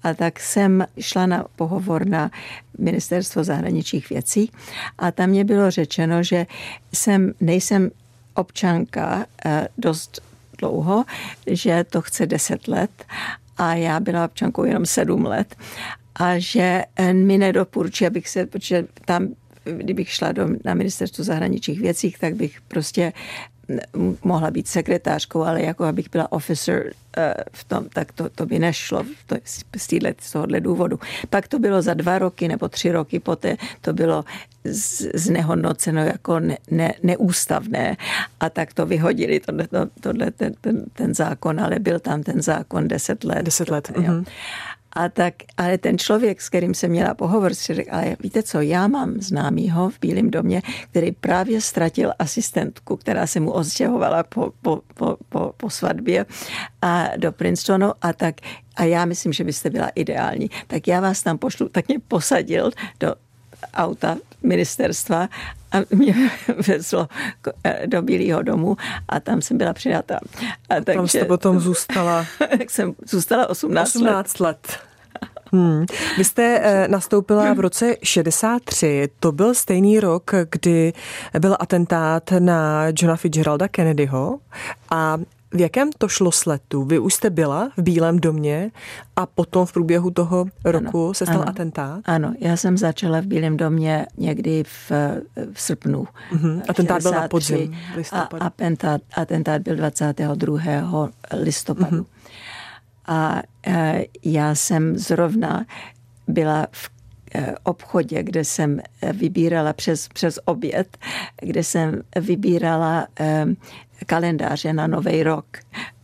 A 0.03 0.13
tak 0.13 0.39
jsem 0.39 0.85
šla 0.99 1.25
na 1.25 1.45
pohovor 1.55 2.07
na 2.07 2.31
ministerstvo 2.77 3.43
zahraničních 3.43 4.09
věcí 4.09 4.51
a 4.97 5.11
tam 5.11 5.29
mě 5.29 5.43
bylo 5.43 5.71
řečeno, 5.71 6.23
že 6.23 6.45
jsem, 6.93 7.33
nejsem 7.41 7.91
občanka 8.35 9.25
dost 9.77 10.21
dlouho, 10.57 11.03
že 11.47 11.85
to 11.89 12.01
chce 12.01 12.25
deset 12.25 12.67
let 12.67 13.05
a 13.57 13.73
já 13.73 13.99
byla 13.99 14.25
občankou 14.25 14.63
jenom 14.63 14.85
sedm 14.85 15.25
let 15.25 15.55
a 16.15 16.39
že 16.39 16.83
eh, 16.95 17.13
mi 17.13 17.37
nedoporučí, 17.37 18.07
abych 18.07 18.29
se, 18.29 18.45
protože 18.45 18.87
tam 19.05 19.27
kdybych 19.65 20.11
šla 20.11 20.31
do, 20.31 20.47
na 20.63 20.73
ministerstvu 20.73 21.23
zahraničních 21.23 21.79
věcí, 21.79 22.15
tak 22.19 22.35
bych 22.35 22.61
prostě 22.61 23.13
mohla 24.23 24.51
být 24.51 24.67
sekretářkou, 24.67 25.43
ale 25.43 25.61
jako 25.61 25.83
abych 25.83 26.09
byla 26.11 26.31
officer 26.31 26.91
eh, 27.17 27.33
v 27.51 27.63
tom, 27.63 27.89
tak 27.89 28.11
to, 28.11 28.29
to 28.29 28.45
by 28.45 28.59
nešlo 28.59 29.03
to, 29.27 29.35
z, 29.77 29.87
týhle, 29.87 30.13
z 30.21 30.31
tohohle 30.31 30.59
důvodu. 30.59 30.99
Pak 31.29 31.47
to 31.47 31.59
bylo 31.59 31.81
za 31.81 31.93
dva 31.93 32.19
roky 32.19 32.47
nebo 32.47 32.69
tři 32.69 32.91
roky 32.91 33.19
poté, 33.19 33.57
to 33.81 33.93
bylo 33.93 34.25
z, 34.63 35.01
znehodnoceno 35.13 36.01
jako 36.01 36.39
ne, 36.39 36.57
ne, 36.71 36.93
neústavné 37.03 37.97
a 38.39 38.49
tak 38.49 38.73
to 38.73 38.85
vyhodili 38.85 39.39
tohle, 39.39 39.67
to, 39.67 39.87
tohle 40.01 40.31
ten, 40.31 40.53
ten, 40.61 40.85
ten 40.93 41.13
zákon, 41.13 41.59
ale 41.59 41.79
byl 41.79 41.99
tam 41.99 42.23
ten 42.23 42.41
zákon 42.41 42.87
deset 42.87 43.23
let. 43.23 43.43
Deset 43.43 43.69
let. 43.69 43.89
Mm-hmm. 43.89 44.25
A 44.95 45.09
tak, 45.09 45.33
ale 45.57 45.77
ten 45.77 45.97
člověk, 45.97 46.41
s 46.41 46.49
kterým 46.49 46.73
jsem 46.73 46.91
měla 46.91 47.13
pohovor, 47.13 47.53
si 47.53 47.73
řekl, 47.73 47.89
ale 47.91 48.17
víte 48.19 48.43
co, 48.43 48.61
já 48.61 48.87
mám 48.87 49.21
známýho 49.21 49.89
v 49.89 49.99
Bílém 49.99 50.31
domě, 50.31 50.61
který 50.91 51.11
právě 51.11 51.61
ztratil 51.61 52.13
asistentku, 52.19 52.97
která 52.97 53.27
se 53.27 53.39
mu 53.39 53.51
odstěhovala 53.51 54.23
po, 54.23 54.51
po, 54.61 54.81
po, 54.93 55.17
po, 55.29 55.53
po 55.57 55.69
svatbě 55.69 56.25
a 56.81 57.09
do 57.17 57.31
Princetonu 57.31 57.91
a 58.01 58.13
tak 58.13 58.35
a 58.75 58.83
já 58.83 59.05
myslím, 59.05 59.33
že 59.33 59.43
byste 59.43 59.69
byla 59.69 59.89
ideální. 59.95 60.49
Tak 60.67 60.87
já 60.87 60.99
vás 61.01 61.23
tam 61.23 61.37
pošlu, 61.37 61.69
tak 61.69 61.87
mě 61.87 61.99
posadil 62.07 62.71
do 62.99 63.15
auta 63.73 64.17
ministerstva 64.43 65.29
a 65.71 65.77
mě 65.95 66.15
vezlo 66.67 67.07
do 67.85 68.01
Bílého 68.01 68.41
domu 68.41 68.77
a 69.07 69.19
tam 69.19 69.41
jsem 69.41 69.57
byla 69.57 69.73
přijata. 69.73 70.19
A 70.69 70.73
tam 70.73 70.83
takže, 70.83 71.07
jste 71.07 71.25
potom 71.25 71.59
zůstala? 71.59 72.25
tak 72.57 72.71
jsem 72.71 72.93
zůstala 73.07 73.49
18, 73.49 73.95
18 73.95 74.39
let. 74.39 74.47
let. 74.47 74.79
Hmm. 75.51 75.85
Vy 76.17 76.23
jste 76.23 76.59
eh, 76.63 76.87
nastoupila 76.87 77.53
v 77.53 77.59
roce 77.59 77.95
63. 78.03 79.07
To 79.19 79.31
byl 79.31 79.53
stejný 79.53 79.99
rok, 79.99 80.31
kdy 80.51 80.93
byl 81.39 81.57
atentát 81.59 82.31
na 82.39 82.85
Johna 82.87 83.15
Fitzgeralda 83.15 83.67
Kennedyho 83.67 84.39
a 84.89 85.17
v 85.55 85.59
jakém 85.59 85.89
to 85.97 86.07
šlo 86.07 86.31
sletu? 86.31 86.83
Vy 86.83 86.99
už 86.99 87.13
jste 87.13 87.29
byla 87.29 87.69
v 87.77 87.81
Bílém 87.81 88.19
domě 88.19 88.71
a 89.15 89.25
potom 89.25 89.65
v 89.65 89.73
průběhu 89.73 90.11
toho 90.11 90.45
roku 90.65 91.05
ano, 91.05 91.13
se 91.13 91.25
stal 91.25 91.41
ano, 91.41 91.49
atentát? 91.49 92.01
Ano, 92.05 92.33
já 92.39 92.57
jsem 92.57 92.77
začala 92.77 93.21
v 93.21 93.25
Bílém 93.25 93.57
domě 93.57 94.07
někdy 94.17 94.63
v, 94.63 94.91
v 95.53 95.61
srpnu. 95.61 96.07
Uh-huh. 96.33 96.61
Atentát 96.69 97.01
byl 97.01 97.11
na 97.11 97.27
podzim, 97.27 97.77
A, 98.11 98.21
atentát, 98.21 99.01
atentát 99.15 99.61
byl 99.61 99.75
22. 99.75 101.09
listopadu. 101.33 101.97
Uh-huh. 101.97 102.05
A 103.07 103.41
e, 103.67 104.05
já 104.23 104.55
jsem 104.55 104.97
zrovna 104.97 105.65
byla 106.27 106.67
v 106.71 106.89
e, 107.35 107.55
obchodě, 107.63 108.23
kde 108.23 108.43
jsem 108.43 108.81
vybírala 109.13 109.73
přes, 109.73 110.07
přes 110.07 110.39
oběd, 110.45 110.97
kde 111.41 111.63
jsem 111.63 112.01
vybírala 112.19 113.07
e, 113.19 113.45
kalendáře 114.05 114.73
na 114.73 114.87
nový 114.87 115.23
rok 115.23 115.45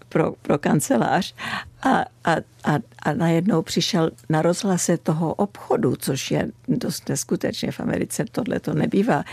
pro, 0.09 0.33
pro 0.41 0.57
kancelář 0.57 1.35
a, 1.81 1.89
a, 2.23 2.35
a, 2.63 2.79
a 3.03 3.13
najednou 3.13 3.61
přišel 3.61 4.11
na 4.29 4.41
rozhlase 4.41 4.97
toho 4.97 5.33
obchodu, 5.33 5.95
což 5.95 6.31
je 6.31 6.51
dost 6.67 7.09
neskutečně 7.09 7.71
v 7.71 7.79
Americe, 7.79 8.25
tohle 8.31 8.59
to 8.59 8.73
nebývá, 8.73 9.23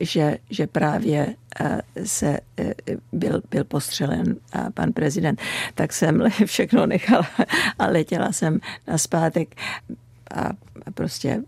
že, 0.00 0.38
že 0.50 0.66
právě 0.66 1.34
eh, 1.60 1.80
se 2.04 2.38
eh, 2.56 2.74
byl, 3.12 3.42
byl 3.50 3.64
postřelen 3.64 4.36
eh, 4.54 4.66
pan 4.74 4.92
prezident, 4.92 5.40
tak 5.74 5.92
jsem 5.92 6.24
všechno 6.44 6.86
nechala 6.86 7.28
a 7.78 7.86
letěla 7.86 8.32
jsem 8.32 8.60
na 8.86 8.98
zpátek 8.98 9.54
a 10.34 10.50
prostě 10.94 11.42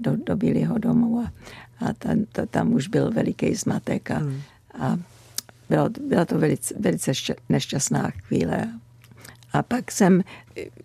do, 0.00 0.16
do 0.16 0.36
Bílého 0.36 0.78
domu 0.78 1.20
a, 1.20 1.32
a 1.86 1.92
tam, 1.92 2.24
tam 2.50 2.72
už 2.72 2.88
byl 2.88 3.10
veliký 3.10 3.54
zmatek 3.54 4.10
a, 4.10 4.18
hmm. 4.18 4.42
a 4.80 4.96
bylo, 5.68 5.88
byla 6.08 6.24
to 6.24 6.38
velice, 6.38 6.74
velice 6.80 7.12
nešťastná 7.48 8.10
chvíle. 8.10 8.66
A 9.52 9.62
pak 9.62 9.92
jsem, 9.92 10.22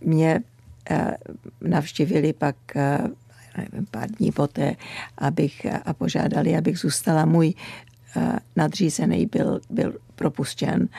mě 0.02 0.40
navštívili 1.62 2.34
pak 2.34 2.56
nevím, 3.58 3.86
pár 3.92 4.12
dní 4.12 4.32
poté, 4.32 4.76
abych, 5.18 5.66
a 5.86 5.94
požádali, 5.94 6.56
abych 6.58 6.80
zůstala. 6.80 7.26
Můj 7.26 7.54
nadřízený 8.56 9.26
byl, 9.26 9.62
byl 9.70 9.94
propuštěn, 10.16 10.90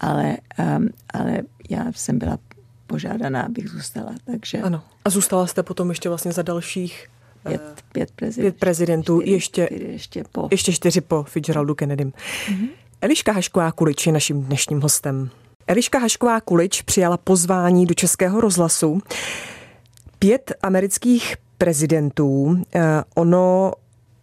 ale, 0.00 0.36
um, 0.76 0.88
ale 1.14 1.42
já 1.70 1.92
jsem 1.92 2.18
byla 2.18 2.38
požádaná, 2.86 3.42
abych 3.42 3.68
zůstala. 3.68 4.14
Takže... 4.24 4.58
Ano. 4.58 4.82
A 5.04 5.10
zůstala 5.10 5.46
jste 5.46 5.62
potom 5.62 5.88
ještě 5.88 6.08
vlastně 6.08 6.32
za 6.32 6.42
dalších 6.42 7.08
pět, 7.48 7.84
pět, 7.92 8.10
prezident, 8.10 8.44
pět 8.44 8.60
prezidentů, 8.60 9.20
čtyři, 9.20 9.32
ještě, 9.32 9.66
čtyři, 9.66 9.92
ještě, 9.92 10.24
po. 10.32 10.48
ještě 10.50 10.72
čtyři 10.72 11.00
po 11.00 11.22
Fitzgeraldu 11.22 11.74
Kennedym. 11.74 12.10
Mm-hmm. 12.10 12.68
Eliška 13.00 13.32
Hašková 13.32 13.72
Kulič 13.72 14.06
je 14.06 14.12
naším 14.12 14.42
dnešním 14.42 14.80
hostem. 14.80 15.30
Eliška 15.66 15.98
Hašková 15.98 16.40
Kulič 16.40 16.82
přijala 16.82 17.16
pozvání 17.16 17.86
do 17.86 17.94
Českého 17.94 18.40
rozhlasu. 18.40 19.00
Pět 20.18 20.52
amerických 20.62 21.36
prezidentů. 21.58 22.62
Eh, 22.74 23.02
ono 23.14 23.72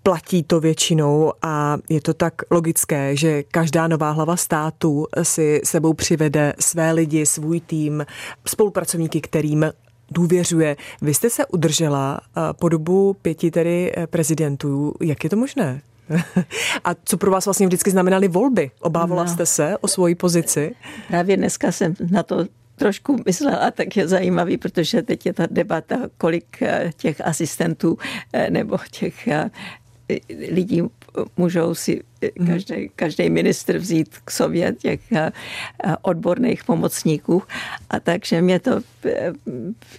platí 0.04 0.44
to 0.44 0.60
většinou 0.60 1.34
a 1.42 1.78
je 1.90 2.02
to 2.02 2.14
tak 2.14 2.34
logické, 2.52 3.16
že 3.16 3.44
každá 3.44 3.88
nová 3.88 4.12
hlava 4.12 4.38
státu 4.38 5.06
si 5.24 5.62
sebou 5.64 5.94
přivede 5.94 6.54
své 6.60 6.92
lidi, 6.92 7.26
svůj 7.26 7.60
tým, 7.60 8.06
spolupracovníky, 8.48 9.22
kterým 9.22 9.72
důvěřuje. 10.12 10.76
Vy 11.02 11.14
jste 11.14 11.30
se 11.30 11.46
udržela 11.46 12.20
eh, 12.22 12.42
po 12.60 12.70
dobu 12.70 13.14
pěti 13.22 13.52
tedy 13.52 13.92
eh, 13.98 14.08
prezidentů. 14.08 14.94
Jak 15.02 15.24
je 15.24 15.30
to 15.30 15.36
možné? 15.36 15.82
A 16.84 16.96
co 17.04 17.18
pro 17.18 17.32
vás 17.32 17.46
vlastně 17.46 17.68
vždycky 17.68 17.92
znamenaly 17.92 18.28
volby? 18.28 18.72
Obávala 18.80 19.24
no. 19.24 19.30
jste 19.30 19.46
se 19.46 19.78
o 19.78 19.88
svoji 19.88 20.16
pozici? 20.16 20.76
Právě 21.08 21.38
dneska 21.38 21.72
jsem 21.72 21.96
na 22.12 22.24
to 22.24 22.46
trošku 22.76 23.18
myslela, 23.26 23.72
tak 23.72 23.98
je 23.98 24.08
zajímavý, 24.08 24.58
protože 24.58 25.02
teď 25.02 25.26
je 25.26 25.34
ta 25.34 25.48
debata, 25.52 26.00
kolik 26.18 26.62
eh, 26.62 26.92
těch 26.98 27.22
asistentů 27.22 27.98
eh, 28.34 28.50
nebo 28.50 28.78
těch 28.92 29.28
eh, 29.28 29.50
lidí 30.50 30.84
můžou 31.38 31.76
si 31.76 32.04
každý, 32.48 32.76
mhm. 32.76 32.88
každý 32.96 33.30
ministr 33.30 33.78
vzít 33.78 34.18
k 34.26 34.32
sobě 34.32 34.74
těch 34.74 35.02
odborných 36.02 36.64
pomocníků. 36.64 37.44
A 37.90 38.00
takže 38.00 38.42
mě 38.42 38.60
to, 38.60 38.82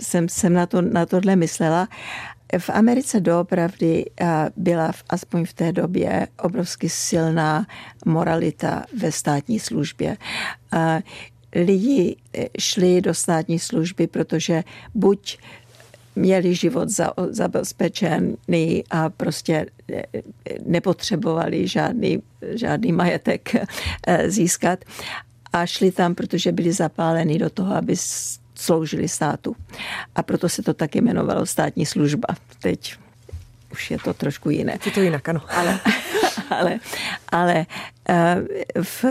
jsem, 0.01 0.29
jsem 0.29 0.53
na, 0.53 0.67
to, 0.67 0.83
na 0.83 1.07
tohle 1.07 1.37
myslela. 1.37 1.89
V 2.59 2.71
Americe 2.71 3.21
doopravdy 3.21 4.05
byla 4.57 4.93
aspoň 5.09 5.45
v 5.45 5.53
té 5.53 5.73
době 5.73 6.29
obrovsky 6.43 6.89
silná 6.89 7.67
moralita 8.05 8.85
ve 8.99 9.13
státní 9.13 9.59
službě. 9.59 10.17
Lidi 11.65 12.17
eh, 12.35 12.49
šli 12.59 13.01
do 13.01 13.15
státní 13.15 13.59
služby, 13.59 14.07
protože 14.07 14.65
buď 14.95 15.39
měli 16.17 16.55
život 16.55 16.89
za, 16.89 17.13
zabezpečený 17.31 18.85
a 18.91 19.11
prostě 19.11 19.67
eh, 19.93 20.03
nepotřebovali 20.67 21.69
žádný, 21.69 22.23
žádný 22.55 22.93
majetek 22.93 23.55
eh, 23.55 24.31
získat. 24.31 24.85
A 25.53 25.67
šli 25.67 25.91
tam, 25.91 26.15
protože 26.15 26.53
byli 26.53 26.73
zapáleni 26.73 27.39
do 27.39 27.51
toho, 27.51 27.75
aby 27.75 27.97
sloužili 28.59 29.09
státu. 29.09 29.57
A 30.15 30.23
proto 30.23 30.49
se 30.49 30.63
to 30.63 30.75
taky 30.75 30.99
jmenovalo 30.99 31.47
státní 31.47 31.87
služba. 31.87 32.29
Teď 32.63 32.97
už 33.73 33.91
je 33.91 33.99
to 33.99 34.15
trošku 34.15 34.51
jiné. 34.51 34.79
Je 34.87 34.93
to 34.93 35.01
jinak, 35.01 35.29
ano. 35.29 35.41
Ale, 35.49 35.81
ale, 36.51 36.81
ale 37.29 37.67
eh, 38.09 38.37
v, 38.83 39.05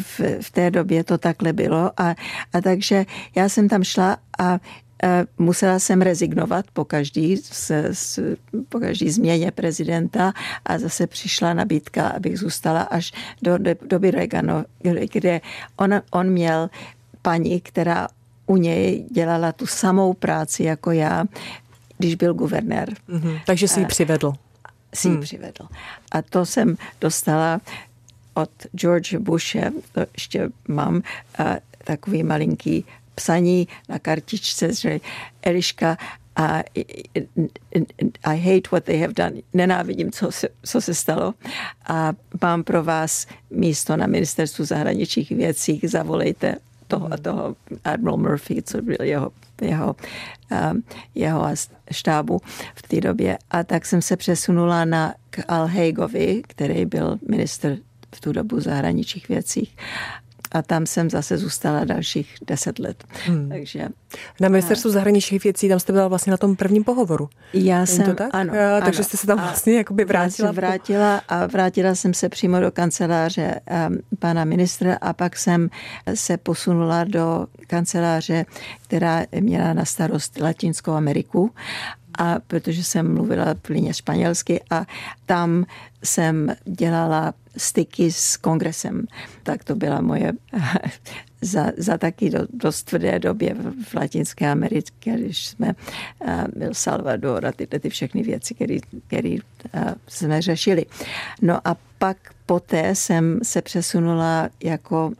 v, 0.00 0.20
v 0.40 0.50
té 0.50 0.70
době 0.70 1.04
to 1.04 1.18
takhle 1.18 1.52
bylo 1.52 1.92
a, 1.96 2.14
a 2.52 2.60
takže 2.62 3.04
já 3.34 3.48
jsem 3.48 3.68
tam 3.68 3.84
šla 3.84 4.16
a 4.38 4.58
eh, 5.02 5.24
musela 5.38 5.78
jsem 5.78 6.02
rezignovat 6.02 6.64
po 6.72 6.84
každý, 6.84 7.36
s, 7.36 7.70
s, 7.92 8.36
po 8.68 8.80
každý 8.80 9.10
změně 9.10 9.50
prezidenta 9.50 10.32
a 10.64 10.78
zase 10.78 11.06
přišla 11.06 11.54
nabídka, 11.54 12.08
abych 12.08 12.38
zůstala 12.38 12.82
až 12.82 13.12
do, 13.42 13.58
do 13.58 13.70
doby 13.86 14.10
Reaganu, 14.10 14.64
kde 15.12 15.40
on, 15.76 16.02
on 16.10 16.30
měl 16.30 16.70
paní, 17.22 17.60
která 17.60 18.08
u 18.46 18.56
něj 18.56 19.06
dělala 19.10 19.52
tu 19.52 19.66
samou 19.66 20.12
práci 20.12 20.62
jako 20.62 20.90
já, 20.90 21.24
když 21.98 22.14
byl 22.14 22.34
guvernér. 22.34 22.94
Mm-hmm. 23.08 23.40
Takže 23.46 23.68
si 23.68 23.80
ji 23.80 23.86
přivedl. 23.86 24.32
Si 24.94 25.08
ji 25.08 25.14
hmm. 25.14 25.22
přivedl. 25.22 25.68
A 26.12 26.22
to 26.22 26.46
jsem 26.46 26.76
dostala 27.00 27.60
od 28.34 28.50
George 28.74 29.14
Bushe, 29.14 29.72
to 29.92 30.00
ještě 30.12 30.48
mám 30.68 31.02
a, 31.38 31.56
takový 31.84 32.22
malinký 32.22 32.84
psaní 33.14 33.68
na 33.88 33.98
kartičce, 33.98 34.74
že 34.74 35.00
Eliška 35.42 35.98
a 36.36 36.62
I 38.24 38.38
hate 38.38 38.68
what 38.72 38.84
they 38.84 39.00
have 39.00 39.12
done. 39.12 39.32
Nenávidím, 39.54 40.12
co 40.12 40.32
se, 40.32 40.48
co 40.62 40.80
se 40.80 40.94
stalo. 40.94 41.34
A 41.86 42.12
mám 42.42 42.64
pro 42.64 42.84
vás 42.84 43.26
místo 43.50 43.96
na 43.96 44.06
ministerstvu 44.06 44.64
zahraničních 44.64 45.30
věcí. 45.30 45.80
Zavolejte 45.84 46.56
toho 46.86 47.12
a 47.12 47.16
toho 47.16 47.56
Admiral 47.84 48.16
Murphy, 48.16 48.62
co 48.62 48.82
byl 48.82 48.96
jeho, 49.02 49.30
jeho, 49.60 49.96
um, 50.70 50.82
jeho 51.14 51.46
štábu 51.90 52.40
v 52.74 52.82
té 52.82 53.00
době. 53.00 53.38
A 53.50 53.64
tak 53.64 53.86
jsem 53.86 54.02
se 54.02 54.16
přesunula 54.16 54.84
na 54.84 55.14
k 55.30 55.40
Al 55.48 55.66
Haigovi, 55.66 56.42
který 56.48 56.86
byl 56.86 57.18
minister 57.28 57.78
v 58.14 58.20
tu 58.20 58.32
dobu 58.32 58.60
zahraničních 58.60 59.28
věcích 59.28 59.76
a 60.56 60.62
tam 60.62 60.86
jsem 60.86 61.10
zase 61.10 61.38
zůstala 61.38 61.84
dalších 61.84 62.34
deset 62.46 62.78
let. 62.78 63.04
Hmm. 63.26 63.48
Takže, 63.48 63.88
na 64.40 64.48
ministerstvu 64.48 64.90
zahraničních 64.90 65.44
věcí, 65.44 65.68
tam 65.68 65.80
jste 65.80 65.92
byla 65.92 66.08
vlastně 66.08 66.30
na 66.30 66.36
tom 66.36 66.56
prvním 66.56 66.84
pohovoru. 66.84 67.28
Já 67.52 67.76
Není 67.76 67.86
jsem, 67.86 68.04
to 68.04 68.14
tak? 68.14 68.28
ano. 68.32 68.52
A, 68.52 68.80
takže 68.80 68.98
ano. 68.98 69.04
jste 69.04 69.16
se 69.16 69.26
tam 69.26 69.38
vlastně 69.38 69.76
jakoby 69.76 70.04
vrátila. 70.04 70.48
Já 70.48 70.52
jsem 70.52 70.56
vrátila 70.56 71.20
a 71.28 71.46
vrátila 71.46 71.94
jsem 71.94 72.14
se 72.14 72.28
přímo 72.28 72.60
do 72.60 72.70
kanceláře 72.70 73.60
um, 73.88 73.98
pana 74.18 74.44
ministra 74.44 74.98
a 75.00 75.12
pak 75.12 75.36
jsem 75.36 75.68
se 76.14 76.36
posunula 76.36 77.04
do 77.04 77.46
kanceláře, 77.66 78.46
která 78.82 79.24
měla 79.40 79.72
na 79.72 79.84
starost 79.84 80.40
Latinskou 80.40 80.92
Ameriku 80.92 81.50
a 82.18 82.38
protože 82.46 82.84
jsem 82.84 83.14
mluvila 83.14 83.54
plně 83.54 83.94
španělsky 83.94 84.60
a 84.70 84.86
tam 85.26 85.66
jsem 86.04 86.54
dělala 86.64 87.34
styky 87.56 88.12
s 88.12 88.36
kongresem. 88.36 89.06
Tak 89.42 89.64
to 89.64 89.74
byla 89.74 90.00
moje 90.00 90.32
za, 91.40 91.66
za 91.76 91.98
taky 91.98 92.30
do, 92.30 92.38
dost 92.52 92.82
tvrdé 92.82 93.18
době 93.18 93.54
v, 93.88 93.94
Latinské 93.94 94.50
Americe, 94.50 94.92
když 95.04 95.46
jsme 95.46 95.74
byl 96.56 96.74
Salvador 96.74 97.46
a 97.46 97.52
tyhle 97.52 97.80
ty 97.80 97.90
všechny 97.90 98.22
věci, 98.22 98.54
které 99.06 99.36
jsme 100.08 100.42
řešili. 100.42 100.86
No 101.42 101.68
a 101.68 101.76
pak 101.98 102.16
poté 102.46 102.94
jsem 102.94 103.40
se 103.42 103.62
přesunula 103.62 104.48
jako 104.64 105.12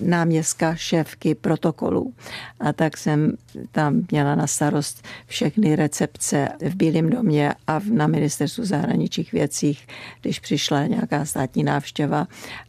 náměstka 0.00 0.74
šéfky 0.74 1.34
protokolů. 1.34 2.14
A 2.60 2.72
tak 2.72 2.96
jsem 2.96 3.32
tam 3.72 4.02
měla 4.10 4.34
na 4.34 4.46
starost 4.46 5.04
všechny 5.26 5.76
recepce 5.76 6.48
v 6.60 6.74
Bílém 6.74 7.10
domě 7.10 7.54
a 7.66 7.80
na 7.92 8.06
ministerstvu 8.06 8.64
zahraničních 8.64 9.32
věcích, 9.32 9.86
když 10.20 10.40
přišla 10.40 10.86
nějaká 10.86 11.24
státní 11.24 11.64
návštěva 11.64 12.26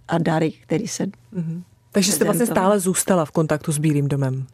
a 0.07 0.17
dary, 0.17 0.51
který 0.51 0.88
se... 0.88 1.05
Mm-hmm. 1.05 1.62
Takže 1.91 2.12
jste 2.12 2.25
vlastně 2.25 2.45
stále 2.45 2.79
zůstala 2.79 3.25
v 3.25 3.31
kontaktu 3.31 3.71
s 3.71 3.77
Bílým 3.77 4.07
domem. 4.07 4.45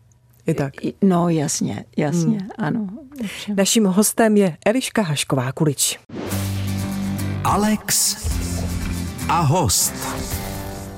I 0.48 0.54
tak. 0.54 0.74
No 1.02 1.30
jasně, 1.30 1.86
jasně, 1.98 2.38
hmm. 2.38 2.50
ano. 2.58 2.90
Naším 3.56 3.86
hostem 3.86 4.38
je 4.38 4.58
Eliška 4.66 5.04
Hašková-Kulič. 5.04 6.00
Alex 7.44 8.18
a 9.30 9.42
host. 9.42 9.94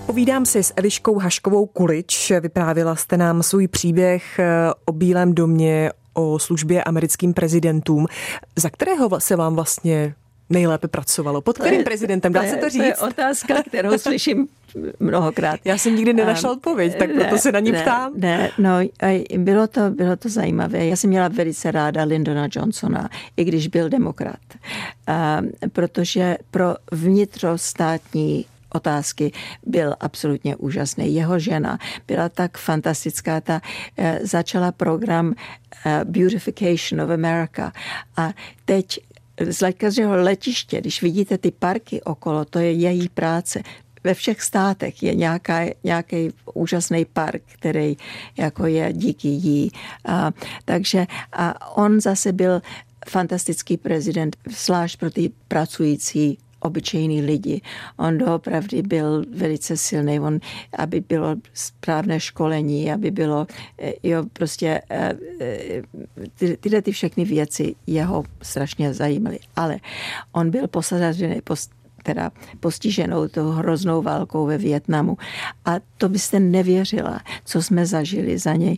Povídám 0.06 0.46
si 0.46 0.64
s 0.64 0.74
Eliškou 0.76 1.20
Haškovou 1.20 1.66
Kulič. 1.66 2.32
Vyprávila 2.40 2.96
jste 2.96 3.18
nám 3.18 3.44
svůj 3.44 3.68
příběh 3.68 4.40
eh, 4.40 4.46
o 4.86 4.92
Bílém 4.92 5.34
domě, 5.34 5.92
o 6.14 6.40
službě 6.40 6.84
americkým 6.84 7.34
prezidentům. 7.34 8.08
Za 8.56 8.70
kterého 8.70 9.20
se 9.20 9.36
vám 9.36 9.56
vlastně 9.56 10.14
nejlépe 10.50 10.88
pracovalo? 10.88 11.42
Pod 11.42 11.58
kterým 11.58 11.80
je, 11.80 11.84
prezidentem? 11.84 12.34
Dá 12.34 12.42
to 12.42 12.48
se 12.48 12.58
to 12.58 12.70
říct? 12.70 12.82
To 12.82 12.88
je 12.88 12.96
otázka, 12.96 13.64
kterou 13.64 13.98
slyším 13.98 14.48
mnohokrát. 15.00 15.60
Já 15.66 15.78
jsem 15.78 15.96
nikdy 15.96 16.14
nenašla 16.14 16.52
odpověď, 16.52 16.98
tak 16.98 17.10
proto 17.10 17.36
ne, 17.36 17.38
se 17.38 17.52
na 17.52 17.60
ní 17.60 17.72
ne, 17.72 17.82
ptám. 17.82 18.14
Ne, 18.16 18.52
no, 18.58 18.72
bylo 19.38 19.68
to, 19.68 19.90
bylo 19.90 20.16
to 20.16 20.30
zajímavé. 20.30 20.86
Já 20.86 20.96
jsem 20.96 21.10
měla 21.10 21.28
velice 21.28 21.72
ráda 21.72 22.04
Lyndona 22.04 22.48
Johnsona, 22.52 23.10
i 23.38 23.44
když 23.44 23.68
byl 23.68 23.90
demokrat. 23.90 24.40
protože 25.74 26.38
pro 26.52 26.76
vnitrostátní 26.92 28.46
otázky 28.76 29.32
byl 29.66 29.96
absolutně 30.00 30.56
úžasný. 30.56 31.16
Jeho 31.16 31.40
žena 31.40 31.80
byla 32.08 32.30
tak 32.30 32.58
fantastická, 32.58 33.42
ta 33.42 33.62
eh, 33.98 34.20
začala 34.24 34.72
program 34.72 35.34
eh, 35.86 36.02
Beautification 36.06 37.02
of 37.02 37.10
America 37.10 37.72
a 38.18 38.34
teď 38.66 39.00
z 39.50 39.62
lékařského 39.62 40.16
letiště, 40.16 40.82
když 40.82 41.02
vidíte 41.02 41.38
ty 41.38 41.52
parky 41.52 42.02
okolo, 42.02 42.46
to 42.46 42.60
je 42.60 42.72
její 42.72 43.10
práce 43.10 43.64
ve 44.06 44.14
všech 44.14 44.42
státech 44.42 45.04
je 45.04 45.16
nějaký 45.84 46.30
úžasný 46.54 47.06
park, 47.06 47.42
který 47.46 47.98
jako 48.38 48.66
je 48.66 48.94
díky 48.94 49.28
jí. 49.28 49.72
A, 50.06 50.32
takže 50.66 51.06
a 51.34 51.76
on 51.78 52.02
zase 52.02 52.32
byl 52.32 52.62
fantastický 53.10 53.78
prezident, 53.78 54.38
zvlášť 54.50 55.00
pro 55.00 55.12
ty 55.12 55.32
pracující 55.48 56.38
obyčejní 56.66 57.22
lidi. 57.22 57.62
On 57.98 58.18
doopravdy 58.18 58.82
byl 58.82 59.26
velice 59.36 59.78
silný, 59.78 60.20
on, 60.20 60.40
aby 60.78 61.02
bylo 61.02 61.36
správné 61.54 62.20
školení, 62.20 62.92
aby 62.92 63.12
bylo, 63.12 63.48
eh, 63.80 63.94
jo, 64.04 64.24
prostě 64.34 64.82
eh, 64.90 65.14
eh, 65.42 65.82
ty, 66.36 66.58
tyhle 66.58 66.82
ty 66.82 66.92
všechny 66.92 67.26
věci 67.26 67.76
jeho 67.88 68.24
strašně 68.42 68.94
zajímaly. 68.94 69.40
Ale 69.56 69.78
on 70.32 70.52
byl 70.52 70.68
posazený, 70.68 71.42
post, 71.44 71.72
teda 72.04 72.32
postiženou 72.60 73.28
tou 73.28 73.50
hroznou 73.50 74.02
válkou 74.02 74.46
ve 74.46 74.58
Větnamu. 74.58 75.18
A 75.66 75.76
to 75.98 76.10
byste 76.10 76.40
nevěřila, 76.40 77.20
co 77.46 77.62
jsme 77.62 77.86
zažili 77.86 78.38
za 78.38 78.54
něj 78.54 78.78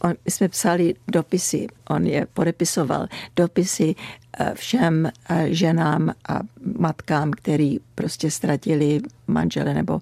on, 0.00 0.14
my 0.24 0.30
jsme 0.30 0.48
psali 0.48 0.94
dopisy, 1.08 1.66
on 1.88 2.06
je 2.06 2.26
podepisoval, 2.34 3.06
dopisy 3.36 3.94
eh, 4.38 4.52
všem 4.54 5.06
eh, 5.06 5.46
ženám 5.50 6.12
a 6.28 6.40
matkám, 6.78 7.30
který 7.30 7.78
prostě 7.94 8.30
ztratili 8.30 9.00
manžele 9.26 9.74
nebo, 9.74 10.00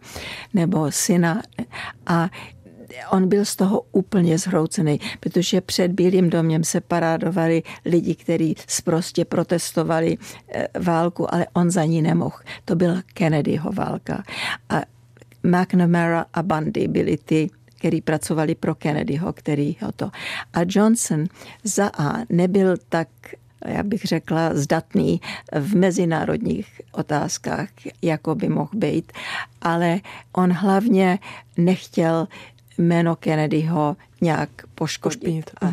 nebo 0.55 0.93
syna. 0.93 1.43
A 2.07 2.31
on 3.11 3.29
byl 3.29 3.45
z 3.45 3.57
toho 3.57 3.83
úplně 3.93 4.39
zhroucený, 4.39 5.01
protože 5.21 5.61
před 5.61 5.93
Bílým 5.93 6.31
doměm 6.31 6.65
se 6.65 6.81
parádovali 6.81 7.63
lidi, 7.85 8.15
kteří 8.15 8.55
prostě 8.85 9.25
protestovali 9.25 10.19
eh, 10.49 10.69
válku, 10.81 11.35
ale 11.35 11.47
on 11.53 11.71
za 11.71 11.85
ní 11.85 12.03
nemohl. 12.03 12.37
To 12.65 12.77
byla 12.77 13.03
Kennedyho 13.15 13.73
válka. 13.73 14.23
A 14.69 14.81
McNamara 15.43 16.27
a 16.35 16.43
Bundy 16.43 16.89
byli 16.89 17.17
ty, 17.17 17.51
který 17.79 18.01
pracovali 18.01 18.55
pro 18.55 18.75
Kennedyho, 18.75 19.33
který 19.33 19.77
ho 19.81 19.93
to. 19.93 20.11
A 20.53 20.61
Johnson 20.67 21.25
za 21.65 21.91
A 21.99 22.19
nebyl 22.29 22.77
tak 22.89 23.09
jak 23.65 23.87
bych 23.87 24.05
řekla, 24.05 24.55
zdatný 24.55 25.21
v 25.61 25.77
mezinárodních 25.77 26.81
otázkách, 26.93 27.69
jako 28.03 28.35
by 28.35 28.49
mohl 28.49 28.71
být, 28.75 29.13
ale 29.63 30.01
on 30.33 30.53
hlavně 30.53 31.19
nechtěl 31.57 32.29
jméno 32.79 33.17
Kennedyho 33.17 33.97
nějak 34.21 34.51
poškodit. 34.75 35.51
A, 35.61 35.71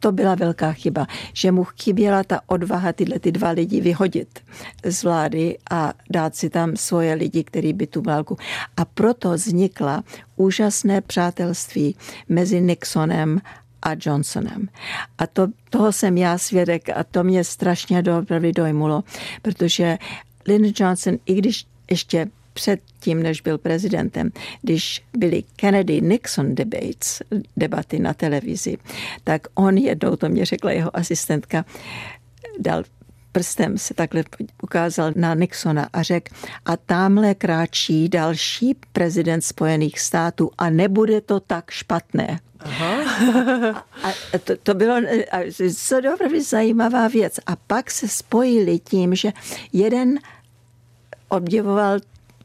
to 0.00 0.12
byla 0.12 0.34
velká 0.34 0.72
chyba, 0.72 1.06
že 1.32 1.52
mu 1.52 1.64
chyběla 1.64 2.24
ta 2.24 2.40
odvaha 2.46 2.92
tyhle 2.92 3.18
ty 3.18 3.32
dva 3.32 3.50
lidi 3.50 3.80
vyhodit 3.80 4.40
z 4.84 5.02
vlády 5.02 5.58
a 5.70 5.92
dát 6.10 6.36
si 6.36 6.50
tam 6.50 6.76
svoje 6.76 7.14
lidi, 7.14 7.44
který 7.44 7.72
by 7.72 7.86
tu 7.86 8.02
válku. 8.02 8.36
A 8.76 8.84
proto 8.84 9.30
vznikla 9.30 10.04
úžasné 10.36 11.00
přátelství 11.00 11.96
mezi 12.28 12.60
Nixonem 12.60 13.40
a 13.82 13.90
Johnsonem. 14.00 14.68
A 15.18 15.26
to, 15.26 15.46
toho 15.70 15.92
jsem 15.92 16.18
já 16.18 16.38
svědek 16.38 16.88
a 16.88 17.04
to 17.04 17.24
mě 17.24 17.44
strašně 17.44 18.02
doopravdy 18.02 18.52
dojmulo, 18.52 19.04
protože 19.42 19.98
Lyndon 20.46 20.72
Johnson, 20.76 21.16
i 21.26 21.34
když 21.34 21.66
ještě 21.90 22.26
před 22.60 22.80
tím, 23.00 23.22
než 23.22 23.40
byl 23.40 23.58
prezidentem, 23.58 24.30
když 24.62 25.02
byly 25.16 25.44
Kennedy-Nixon 25.56 26.54
debates, 26.54 27.22
debaty 27.56 27.98
na 27.98 28.14
televizi, 28.14 28.78
tak 29.24 29.46
on 29.54 29.78
jednou, 29.78 30.16
to 30.16 30.28
mě 30.28 30.44
řekla 30.44 30.72
jeho 30.72 30.96
asistentka, 30.96 31.64
dal 32.58 32.82
prstem 33.32 33.78
se 33.78 33.94
takhle 33.94 34.24
ukázal 34.62 35.12
na 35.16 35.34
Nixona 35.34 35.88
a 35.92 36.02
řekl, 36.02 36.34
a 36.64 36.76
tamhle 36.76 37.34
kráčí 37.34 38.08
další 38.08 38.76
prezident 38.92 39.40
Spojených 39.40 40.00
států 40.00 40.50
a 40.58 40.70
nebude 40.70 41.20
to 41.20 41.40
tak 41.40 41.70
špatné. 41.70 42.40
Aha. 42.60 43.84
a 44.02 44.38
to, 44.44 44.56
to 44.62 44.74
bylo 44.74 44.94
to 45.88 46.14
opravdu 46.14 46.42
zajímavá 46.42 47.08
věc. 47.08 47.40
A 47.46 47.56
pak 47.56 47.90
se 47.90 48.08
spojili 48.08 48.78
tím, 48.78 49.14
že 49.14 49.32
jeden 49.72 50.18
obdivoval 51.30 51.98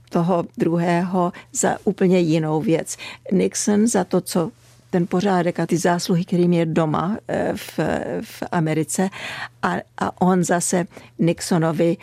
toho 0.10 0.46
druhého 0.58 1.34
za 1.54 1.78
úplně 1.84 2.20
jinou 2.20 2.62
věc. 2.62 2.98
Nixon 3.32 3.88
za 3.88 4.04
to, 4.04 4.22
co 4.22 4.52
ten 4.89 5.08
pořádek 5.08 5.60
a 5.60 5.65
ty 5.65 5.78
zásluhy, 5.78 6.26
kterým 6.26 6.54
je 6.54 6.65
doma 6.65 7.18
eh, 7.28 7.54
v, 7.56 7.80
v 8.22 8.44
Americe 8.52 9.10
a, 9.62 9.76
a 9.98 10.22
on 10.22 10.44
zase 10.44 10.86
Nixonovi 11.20 11.98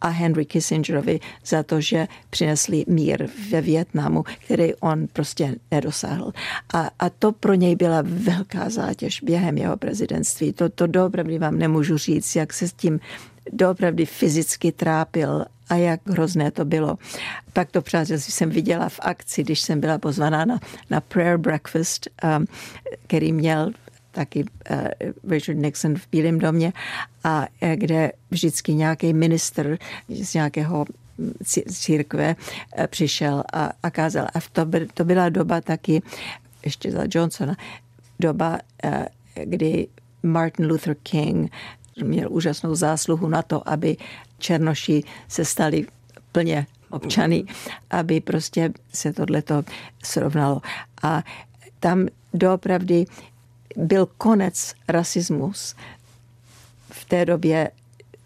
a 0.00 0.08
Henry 0.08 0.44
Kissingerovi 0.44 1.20
za 1.46 1.62
to, 1.62 1.80
že 1.80 2.08
přinesli 2.30 2.84
mír 2.88 3.28
ve 3.50 3.60
Větnamu, 3.60 4.24
který 4.44 4.74
on 4.74 5.06
prostě 5.12 5.54
nedosáhl. 5.70 6.32
A, 6.72 6.90
a 6.98 7.10
to 7.10 7.32
pro 7.32 7.54
něj 7.54 7.76
byla 7.76 8.02
velká 8.02 8.70
zátěž 8.70 9.20
během 9.20 9.58
jeho 9.58 9.76
prezidentství. 9.76 10.52
To, 10.52 10.68
to 10.68 10.86
doopravdy 10.86 11.38
vám 11.38 11.58
nemůžu 11.58 11.98
říct, 11.98 12.36
jak 12.36 12.52
se 12.52 12.68
s 12.68 12.72
tím 12.72 13.00
doopravdy 13.52 14.06
fyzicky 14.06 14.72
trápil 14.72 15.44
a 15.68 15.74
jak 15.74 16.00
hrozné 16.06 16.50
to 16.50 16.64
bylo. 16.64 16.98
Pak 17.52 17.70
to 17.70 17.82
přátelství 17.82 18.32
jsem 18.32 18.50
viděla 18.50 18.88
v 18.88 19.00
akci, 19.02 19.42
když 19.42 19.60
jsem 19.60 19.80
byla 19.80 19.98
pozvaná 19.98 20.44
na, 20.44 20.60
na 20.90 21.00
prayer 21.00 21.38
breakfast, 21.38 22.08
um, 22.24 22.46
který 23.06 23.32
měl 23.32 23.70
taky 24.12 24.44
uh, 24.70 25.30
Richard 25.30 25.56
Nixon 25.58 25.94
v 25.94 26.08
Bílém 26.10 26.38
domě 26.38 26.72
a 27.24 27.46
uh, 27.62 27.68
kde 27.74 28.12
vždycky 28.30 28.74
nějaký 28.74 29.12
minister 29.12 29.78
z 30.08 30.34
nějakého 30.34 30.84
církve 31.68 32.36
přišel 32.86 33.42
a, 33.52 33.72
a 33.82 33.90
kázal. 33.90 34.26
A 34.34 34.38
to, 34.52 34.64
by, 34.64 34.86
to 34.94 35.04
byla 35.04 35.28
doba 35.28 35.60
taky, 35.60 36.02
ještě 36.64 36.92
za 36.92 37.04
Johnsona, 37.14 37.56
doba, 38.20 38.58
kdy 39.44 39.86
Martin 40.22 40.66
Luther 40.66 40.96
King 41.02 41.52
měl 42.02 42.32
úžasnou 42.32 42.74
zásluhu 42.74 43.28
na 43.28 43.42
to, 43.42 43.68
aby 43.68 43.96
černoši 44.38 45.02
se 45.28 45.44
stali 45.44 45.86
plně 46.32 46.66
občany, 46.90 47.44
aby 47.90 48.20
prostě 48.20 48.72
se 48.92 49.12
tohleto 49.12 49.62
srovnalo. 50.04 50.60
A 51.02 51.22
tam 51.80 52.06
doopravdy 52.34 53.04
byl 53.76 54.08
konec 54.18 54.74
rasismus. 54.88 55.74
V 56.90 57.04
té 57.04 57.24
době 57.24 57.70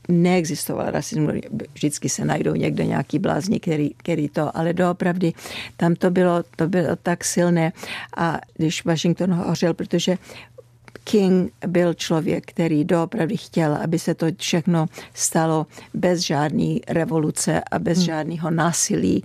neexistoval 0.09 0.91
rasismus. 0.91 1.35
Vždycky 1.75 2.09
se 2.09 2.25
najdou 2.25 2.55
někde 2.55 2.87
nějaký 2.87 3.19
blázni, 3.19 3.61
který, 3.61 3.91
který 3.97 4.29
to, 4.29 4.57
ale 4.57 4.73
doopravdy 4.73 5.33
tam 5.77 5.95
to 5.95 6.11
bylo, 6.11 6.43
to 6.57 6.69
bylo 6.69 6.97
tak 6.97 7.25
silné. 7.25 7.73
A 8.17 8.39
když 8.55 8.85
Washington 8.85 9.33
hořel, 9.33 9.75
protože 9.75 10.19
King 11.05 11.53
byl 11.67 11.95
člověk, 11.95 12.47
který 12.47 12.85
doopravdy 12.85 13.37
chtěl, 13.37 13.75
aby 13.75 13.99
se 13.99 14.15
to 14.15 14.27
všechno 14.39 14.87
stalo 15.15 15.67
bez 15.95 16.21
žádné 16.21 16.79
revoluce 16.89 17.63
a 17.71 17.79
bez 17.79 17.99
hmm. 17.99 18.07
žádného 18.07 18.51
násilí. 18.51 19.25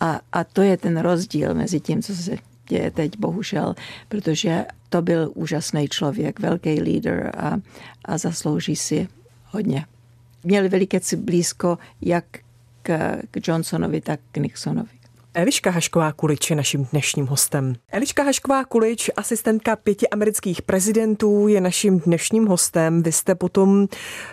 A, 0.00 0.20
a 0.32 0.44
to 0.44 0.62
je 0.62 0.76
ten 0.76 0.96
rozdíl 1.00 1.54
mezi 1.54 1.80
tím, 1.80 2.02
co 2.02 2.14
se 2.14 2.36
děje 2.68 2.90
teď, 2.90 3.18
bohužel, 3.18 3.74
protože 4.08 4.64
to 4.88 5.02
byl 5.02 5.30
úžasný 5.34 5.88
člověk, 5.88 6.40
velký 6.40 6.80
lídr 6.80 7.30
a, 7.36 7.56
a 8.04 8.18
zaslouží 8.18 8.76
si 8.76 9.08
hodně. 9.50 9.86
Měli 10.44 10.68
velice 10.68 11.16
blízko 11.16 11.78
jak 12.00 12.24
k, 12.82 13.16
k 13.30 13.48
Johnsonovi, 13.48 14.00
tak 14.00 14.20
k 14.32 14.36
Nixonovi. 14.36 14.97
Eliška 15.38 15.70
Hašková 15.70 16.12
Kulič 16.12 16.50
je 16.50 16.56
naším 16.56 16.84
dnešním 16.84 17.26
hostem. 17.26 17.74
Eliška 17.92 18.22
Hašková 18.22 18.64
Kulič, 18.64 19.10
asistentka 19.16 19.76
pěti 19.76 20.08
amerických 20.08 20.62
prezidentů, 20.62 21.48
je 21.48 21.60
naším 21.60 22.00
dnešním 22.00 22.46
hostem. 22.46 23.02
Vy 23.02 23.12
jste 23.12 23.34
potom 23.34 23.88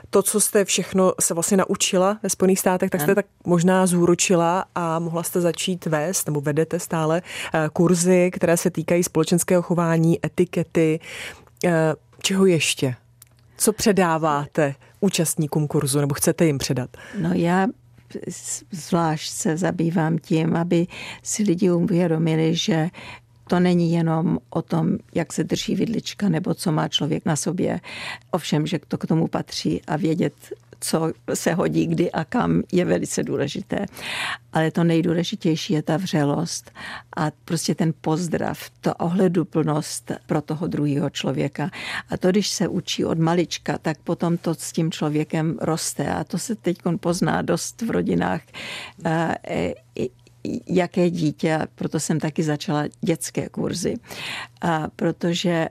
to, 0.09 0.23
co 0.23 0.39
jste 0.39 0.65
všechno 0.65 1.13
se 1.19 1.33
vlastně 1.33 1.57
naučila 1.57 2.19
ve 2.23 2.29
Spojených 2.29 2.59
státech, 2.59 2.89
tak 2.89 3.01
jste 3.01 3.15
tak 3.15 3.25
možná 3.45 3.85
zúročila 3.85 4.65
a 4.75 4.99
mohla 4.99 5.23
jste 5.23 5.41
začít 5.41 5.85
vést, 5.85 6.25
nebo 6.25 6.41
vedete 6.41 6.79
stále 6.79 7.21
eh, 7.53 7.69
kurzy, 7.73 8.31
které 8.33 8.57
se 8.57 8.71
týkají 8.71 9.03
společenského 9.03 9.61
chování, 9.61 10.25
etikety. 10.25 10.99
Eh, 11.65 11.93
čeho 12.21 12.45
ještě? 12.45 12.95
Co 13.57 13.73
předáváte 13.73 14.75
účastníkům 14.99 15.67
kurzu, 15.67 15.99
nebo 15.99 16.13
chcete 16.13 16.45
jim 16.45 16.57
předat? 16.57 16.89
No 17.19 17.29
já 17.33 17.67
zvlášť 18.71 19.31
se 19.31 19.57
zabývám 19.57 20.17
tím, 20.17 20.55
aby 20.55 20.87
si 21.23 21.43
lidi 21.43 21.71
uvědomili, 21.71 22.55
že 22.55 22.89
to 23.47 23.59
není 23.59 23.91
jenom 23.91 24.39
o 24.49 24.61
tom, 24.61 24.97
jak 25.15 25.33
se 25.33 25.43
drží 25.43 25.75
vidlička 25.75 26.29
nebo 26.29 26.53
co 26.53 26.71
má 26.71 26.87
člověk 26.87 27.25
na 27.25 27.35
sobě. 27.35 27.79
Ovšem, 28.31 28.67
že 28.67 28.79
to 28.87 28.97
k 28.97 29.07
tomu 29.07 29.27
patří 29.27 29.81
a 29.87 29.97
vědět, 29.97 30.33
co 30.79 31.11
se 31.33 31.53
hodí 31.53 31.87
kdy 31.87 32.11
a 32.11 32.23
kam, 32.23 32.63
je 32.71 32.85
velice 32.85 33.23
důležité. 33.23 33.85
Ale 34.53 34.71
to 34.71 34.83
nejdůležitější 34.83 35.73
je 35.73 35.81
ta 35.81 35.97
vřelost 35.97 36.71
a 37.17 37.31
prostě 37.45 37.75
ten 37.75 37.93
pozdrav, 38.01 38.69
to 38.81 38.93
ohleduplnost 38.93 40.11
pro 40.25 40.41
toho 40.41 40.67
druhého 40.67 41.09
člověka. 41.09 41.69
A 42.09 42.17
to, 42.17 42.29
když 42.29 42.47
se 42.47 42.67
učí 42.67 43.05
od 43.05 43.19
malička, 43.19 43.77
tak 43.77 43.97
potom 43.97 44.37
to 44.37 44.55
s 44.55 44.71
tím 44.71 44.91
člověkem 44.91 45.57
roste. 45.61 46.07
A 46.07 46.23
to 46.23 46.37
se 46.37 46.55
teď 46.55 46.77
pozná 46.99 47.41
dost 47.41 47.81
v 47.81 47.89
rodinách 47.89 48.41
e, 49.05 49.73
jaké 50.67 51.09
dítě, 51.09 51.59
proto 51.75 51.99
jsem 51.99 52.19
taky 52.19 52.43
začala 52.43 52.83
dětské 53.01 53.49
kurzy, 53.49 53.95
a 54.61 54.87
protože 54.95 55.67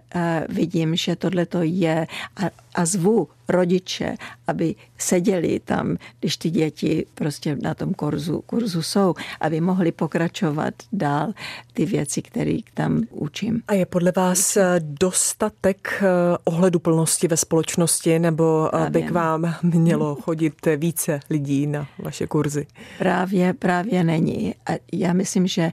vidím, 0.48 0.96
že 0.96 1.16
tohle 1.16 1.46
to 1.46 1.58
je 1.62 2.06
a, 2.36 2.50
a 2.74 2.84
zvu 2.84 3.28
rodiče, 3.48 4.16
aby 4.46 4.74
seděli 4.98 5.60
tam, 5.64 5.96
když 6.20 6.36
ty 6.36 6.50
děti 6.50 7.06
prostě 7.14 7.56
na 7.62 7.74
tom 7.74 7.94
kurzu, 7.94 8.42
kurzu 8.46 8.82
jsou, 8.82 9.14
aby 9.40 9.60
mohli 9.60 9.92
pokračovat 9.92 10.74
dál 10.92 11.32
ty 11.72 11.86
věci, 11.86 12.22
které 12.22 12.58
tam 12.74 13.02
učím. 13.10 13.62
A 13.68 13.74
je 13.74 13.86
podle 13.86 14.12
vás 14.16 14.58
dostatek 14.78 16.02
eh, 16.02 16.06
ohleduplnosti 16.44 17.28
ve 17.28 17.36
společnosti, 17.36 18.18
nebo 18.18 18.68
právě. 18.70 18.90
by 18.90 19.02
k 19.02 19.10
vám 19.10 19.54
mělo 19.62 20.14
chodit 20.14 20.54
více 20.76 21.20
lidí 21.30 21.66
na 21.66 21.86
vaše 21.98 22.26
kurzy? 22.26 22.66
Právě, 22.98 23.52
právě 23.52 24.04
není. 24.04 24.54
A 24.66 24.72
já 24.92 25.12
myslím, 25.12 25.46
že 25.46 25.72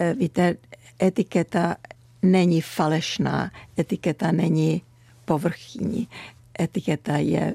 eh, 0.00 0.14
víte, 0.14 0.56
etiketa 1.02 1.76
není 2.22 2.60
falešná, 2.60 3.50
etiketa 3.78 4.32
není 4.32 4.82
povrchní, 5.24 6.08
etiketa 6.60 7.16
je 7.16 7.54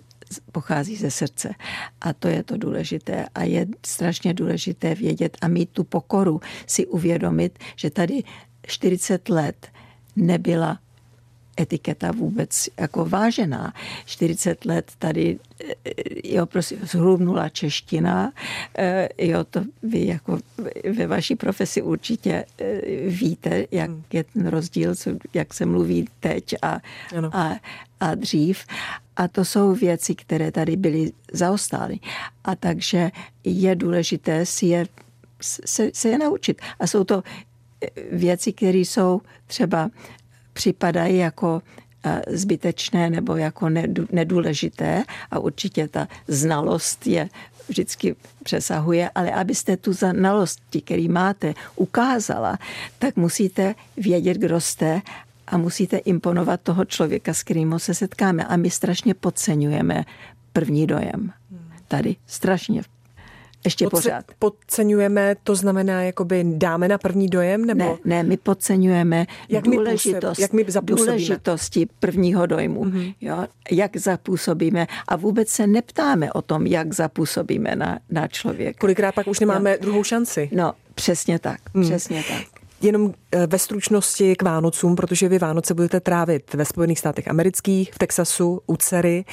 pochází 0.52 0.96
ze 0.96 1.12
srdce. 1.12 1.54
A 2.02 2.14
to 2.14 2.28
je 2.28 2.44
to 2.44 2.58
důležité. 2.58 3.26
A 3.36 3.44
je 3.44 3.68
strašně 3.86 4.34
důležité 4.34 4.96
vědět 4.96 5.38
a 5.42 5.48
mít 5.48 5.70
tu 5.70 5.84
pokoru, 5.84 6.42
si 6.68 6.86
uvědomit, 6.88 7.60
že 7.76 7.90
tady 7.90 8.24
40 8.68 9.30
let 9.30 9.68
nebyla 10.16 10.80
etiketa 11.60 12.12
vůbec 12.12 12.70
jako 12.80 13.06
vážená. 13.06 13.74
40 14.06 14.66
let 14.66 14.92
tady 15.00 15.40
eh, 15.86 15.92
jo, 16.24 16.46
prosím, 16.46 16.80
zhrubnula 16.82 17.50
čeština, 17.50 18.32
eh, 18.78 19.10
jo, 19.18 19.44
to 19.44 19.62
vy 19.84 20.06
jako 20.08 20.40
ve 20.98 21.08
vaší 21.08 21.36
profesi 21.36 21.82
určitě 21.82 22.46
eh, 22.60 22.82
víte, 23.08 23.66
jak 23.72 23.90
hmm. 23.90 24.04
je 24.14 24.24
ten 24.24 24.48
rozdíl, 24.48 24.96
co, 24.96 25.12
jak 25.34 25.54
se 25.54 25.66
mluví 25.66 26.08
teď 26.20 26.56
a, 26.62 26.80
a, 27.32 27.52
a 28.00 28.16
dřív. 28.16 28.66
A 29.16 29.28
to 29.28 29.46
jsou 29.46 29.76
věci, 29.76 30.16
které 30.16 30.52
tady 30.52 30.76
byly 30.76 31.12
zaostály. 31.34 32.00
A 32.44 32.56
takže 32.56 33.12
je 33.44 33.76
důležité 33.76 34.46
si 34.46 34.66
je, 34.66 34.88
se, 35.42 35.92
se 35.94 36.10
je 36.10 36.18
naučit. 36.18 36.62
A 36.80 36.88
jsou 36.88 37.04
to 37.04 37.24
věci, 38.12 38.54
které 38.54 38.78
jsou 38.78 39.22
třeba 39.48 39.90
připadají 40.54 41.18
jako 41.18 41.62
eh, 42.06 42.22
zbytečné 42.28 43.10
nebo 43.10 43.36
jako 43.36 43.70
nedůležité 44.12 45.04
a 45.32 45.40
určitě 45.40 45.88
ta 45.88 46.08
znalost 46.28 47.08
je 47.08 47.30
vždycky 47.68 48.16
přesahuje, 48.44 49.10
ale 49.16 49.32
abyste 49.32 49.78
tu 49.78 49.94
znalost, 49.94 50.60
který 50.86 51.10
máte, 51.10 51.54
ukázala, 51.76 52.58
tak 53.00 53.16
musíte 53.16 53.76
vědět, 53.98 54.38
kdo 54.38 54.62
jste 54.62 55.02
a 55.48 55.58
musíte 55.58 55.98
imponovat 55.98 56.62
toho 56.62 56.86
člověka, 56.86 57.34
s 57.34 57.44
kterým 57.44 57.80
se 57.80 57.94
setkáme. 57.94 58.46
A 58.46 58.58
my 58.58 58.70
strašně 58.70 59.14
podceňujeme 59.14 60.04
první 60.54 60.88
dojem. 60.88 61.32
Tady 61.88 62.16
strašně 62.28 62.82
ještě 63.65 63.86
Podce- 63.86 63.89
pořád. 63.91 64.26
Podceňujeme, 64.39 65.36
to 65.43 65.56
znamená, 65.56 66.04
jakoby 66.04 66.45
dáme 66.47 66.88
na 66.88 66.97
první 66.97 67.28
dojem? 67.28 67.65
Nebo? 67.65 67.84
Ne, 67.84 67.97
ne 68.06 68.24
my 68.24 68.38
podceňujeme 68.38 69.26
jak 69.50 69.63
důležitost, 69.63 70.38
my 70.38 70.41
jak 70.41 70.54
my 70.54 70.65
důležitosti 70.82 71.88
prvního 72.00 72.45
dojmu. 72.45 72.86
Mm-hmm. 72.86 73.15
Jo? 73.21 73.47
Jak 73.71 73.97
zapůsobíme 73.97 74.88
a 75.08 75.15
vůbec 75.15 75.50
se 75.50 75.67
neptáme 75.67 76.34
o 76.34 76.41
tom, 76.41 76.67
jak 76.67 76.93
zapůsobíme 76.93 77.76
na, 77.76 78.00
na 78.10 78.28
člověka. 78.28 78.80
Kolikrát 78.80 79.15
pak 79.15 79.28
už 79.28 79.39
nemáme 79.39 79.71
jo? 79.71 79.78
druhou 79.82 80.04
šanci? 80.04 80.50
No, 80.52 80.74
přesně 80.95 81.39
tak, 81.39 81.60
mm. 81.74 81.84
přesně 81.84 82.24
tak. 82.30 82.62
Jenom 82.82 83.13
eh, 83.32 83.47
ve 83.47 83.60
stručnosti 83.60 84.36
k 84.36 84.41
Vánocům, 84.41 84.95
protože 84.95 85.30
vy 85.30 85.39
Vánoce 85.39 85.74
budete 85.74 86.00
trávit 86.00 86.54
ve 86.54 86.65
Spojených 86.65 87.00
státech 87.00 87.28
amerických, 87.28 87.93
v 87.93 87.97
Texasu, 87.97 88.62
u 88.67 88.78
dcery. 88.78 89.26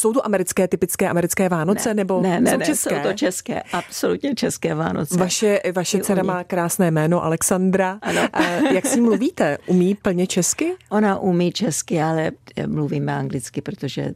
Jsou 0.00 0.12
to 0.12 0.26
americké, 0.26 0.68
typické 0.68 1.08
americké 1.08 1.48
Vánoce, 1.48 1.88
ne, 1.88 1.94
nebo 1.94 2.20
ne, 2.20 2.40
ne, 2.40 2.50
jsou 2.50 2.58
ne, 2.58 2.66
české? 2.66 2.90
jsou 2.90 3.08
to 3.08 3.12
české, 3.12 3.62
absolutně 3.72 4.34
české 4.34 4.74
Vánoce. 4.74 5.16
Vaše, 5.16 5.60
vaše 5.74 5.98
dcera 5.98 6.22
má 6.22 6.44
krásné 6.44 6.90
jméno, 6.90 7.24
Alexandra. 7.24 7.98
Ano. 8.02 8.28
Jak 8.74 8.86
si 8.86 9.00
mluvíte? 9.00 9.58
Umí 9.66 9.94
plně 9.94 10.26
česky? 10.26 10.74
Ona 10.90 11.18
umí 11.18 11.52
česky, 11.52 12.00
ale 12.00 12.30
mluvíme 12.66 13.14
anglicky, 13.14 13.60
protože 13.60 14.12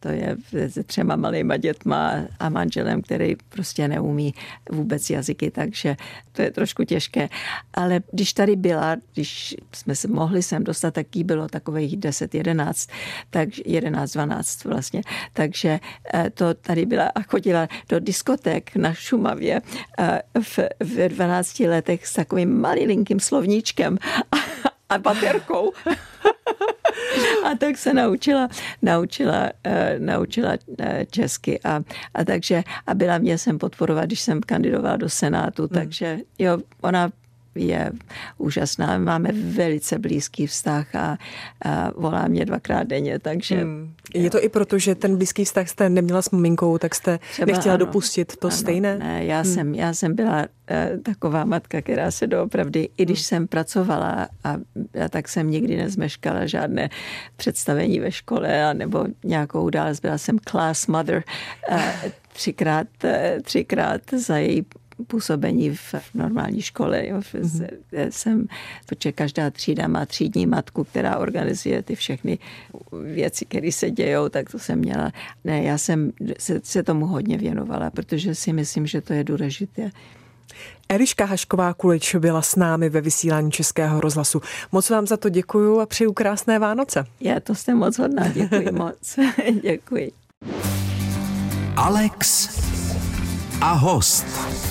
to 0.00 0.08
je 0.08 0.36
se 0.68 0.82
třema 0.82 1.16
malýma 1.16 1.56
dětma 1.56 2.14
a 2.38 2.48
manželem, 2.48 3.02
který 3.02 3.36
prostě 3.48 3.88
neumí 3.88 4.34
vůbec 4.70 5.10
jazyky, 5.10 5.50
takže 5.50 5.96
to 6.32 6.42
je 6.42 6.50
trošku 6.50 6.84
těžké. 6.84 7.28
Ale 7.74 8.00
když 8.12 8.32
tady 8.32 8.56
byla, 8.56 8.96
když 9.14 9.56
jsme 9.72 9.94
se 9.94 10.08
mohli 10.08 10.42
sem 10.42 10.64
dostat, 10.64 10.94
tak 10.94 11.16
jí 11.16 11.24
bylo 11.24 11.48
takových 11.48 11.96
10, 11.96 12.34
11, 12.34 12.88
tak 13.30 13.48
11, 13.66 14.12
12 14.12 14.64
vlastně. 14.64 15.02
Takže 15.32 15.80
eh, 16.14 16.30
to 16.30 16.54
tady 16.54 16.86
byla 16.86 17.10
a 17.14 17.22
chodila 17.22 17.68
do 17.88 18.00
diskoték 18.00 18.76
na 18.76 18.94
Šumavě 18.94 19.60
eh, 19.98 20.22
v, 20.42 20.58
v 20.80 21.08
12 21.08 21.60
letech 21.60 22.06
s 22.06 22.12
takovým 22.12 22.60
malilinkým 22.60 23.20
slovníčkem 23.20 23.98
a, 24.32 24.36
a 24.88 24.98
baterkou. 24.98 25.72
a 27.44 27.54
tak 27.58 27.78
se 27.78 27.94
naučila, 27.94 28.48
naučila, 28.82 29.50
uh, 29.66 29.72
naučila 29.98 30.52
uh, 30.66 30.86
česky 31.10 31.60
a, 31.64 31.82
a 32.14 32.24
takže 32.24 32.62
a 32.86 32.94
byla 32.94 33.18
mě 33.18 33.38
jsem 33.38 33.58
podporovat, 33.58 34.04
když 34.04 34.20
jsem 34.20 34.40
kandidovala 34.40 34.96
do 34.96 35.08
Senátu, 35.08 35.62
hmm. 35.62 35.68
takže 35.68 36.18
jo, 36.38 36.58
ona 36.80 37.10
je 37.58 37.92
úžasná. 38.38 38.98
Máme 38.98 39.30
velice 39.32 39.98
blízký 39.98 40.46
vztah 40.46 40.94
a, 40.94 41.18
a 41.64 41.90
volá 41.96 42.28
mě 42.28 42.44
dvakrát 42.44 42.86
denně, 42.86 43.18
takže... 43.18 43.56
Hmm. 43.56 43.92
Je 44.14 44.30
to 44.30 44.44
i 44.44 44.48
proto, 44.48 44.78
že 44.78 44.94
ten 44.94 45.16
blízký 45.16 45.44
vztah 45.44 45.68
jste 45.68 45.88
neměla 45.88 46.22
s 46.22 46.30
maminkou, 46.30 46.78
tak 46.78 46.94
jste 46.94 47.18
Třeba 47.32 47.52
nechtěla 47.52 47.74
ano, 47.74 47.86
dopustit 47.86 48.36
to 48.36 48.46
ano, 48.46 48.56
stejné? 48.56 48.98
Ne, 48.98 49.24
já, 49.24 49.40
hmm. 49.40 49.54
jsem, 49.54 49.74
já 49.74 49.94
jsem 49.94 50.14
byla 50.14 50.38
uh, 50.38 51.02
taková 51.02 51.44
matka, 51.44 51.82
která 51.82 52.10
se 52.10 52.26
doopravdy, 52.26 52.88
i 52.96 53.04
když 53.04 53.18
hmm. 53.18 53.24
jsem 53.24 53.48
pracovala, 53.48 54.28
a, 54.44 54.50
a 55.04 55.08
tak 55.08 55.28
jsem 55.28 55.50
nikdy 55.50 55.76
nezmeškala 55.76 56.46
žádné 56.46 56.90
představení 57.36 58.00
ve 58.00 58.12
škole, 58.12 58.74
nebo 58.74 59.06
nějakou 59.24 59.64
událost. 59.64 60.00
Byla 60.00 60.18
jsem 60.18 60.38
class 60.38 60.86
mother 60.86 61.22
uh, 61.70 61.80
třikrát, 62.32 62.86
uh, 63.04 63.10
třikrát 63.42 64.00
za 64.16 64.36
její 64.36 64.66
působení 65.06 65.76
v 65.76 65.94
normální 66.14 66.62
škole. 66.62 67.06
Jo. 67.06 67.18
Mm-hmm. 67.18 67.68
Jsem, 68.10 68.46
protože 68.86 69.12
každá 69.12 69.50
třída 69.50 69.88
má 69.88 70.06
třídní 70.06 70.46
matku, 70.46 70.84
která 70.84 71.16
organizuje 71.16 71.82
ty 71.82 71.94
všechny 71.94 72.38
věci, 73.02 73.44
které 73.44 73.72
se 73.72 73.90
dějou, 73.90 74.28
tak 74.28 74.50
to 74.50 74.58
jsem 74.58 74.78
měla. 74.78 75.12
Ne, 75.44 75.62
já 75.62 75.78
jsem 75.78 76.12
se, 76.38 76.60
se 76.64 76.82
tomu 76.82 77.06
hodně 77.06 77.38
věnovala, 77.38 77.90
protože 77.90 78.34
si 78.34 78.52
myslím, 78.52 78.86
že 78.86 79.00
to 79.00 79.12
je 79.12 79.24
důležité. 79.24 79.90
Eliška 80.88 81.24
Hašková 81.24 81.74
Kulič 81.74 82.14
byla 82.14 82.42
s 82.42 82.56
námi 82.56 82.88
ve 82.88 83.00
vysílání 83.00 83.50
Českého 83.50 84.00
rozhlasu. 84.00 84.40
Moc 84.72 84.90
vám 84.90 85.06
za 85.06 85.16
to 85.16 85.28
děkuju 85.28 85.80
a 85.80 85.86
přeju 85.86 86.12
krásné 86.12 86.58
Vánoce. 86.58 87.04
Já 87.20 87.40
to 87.40 87.54
jste 87.54 87.74
moc 87.74 87.98
hodná, 87.98 88.28
děkuji 88.28 88.72
moc. 88.72 89.18
děkuji. 89.62 90.12
Alex 91.76 92.48
a 93.60 93.72
host. 93.72 94.67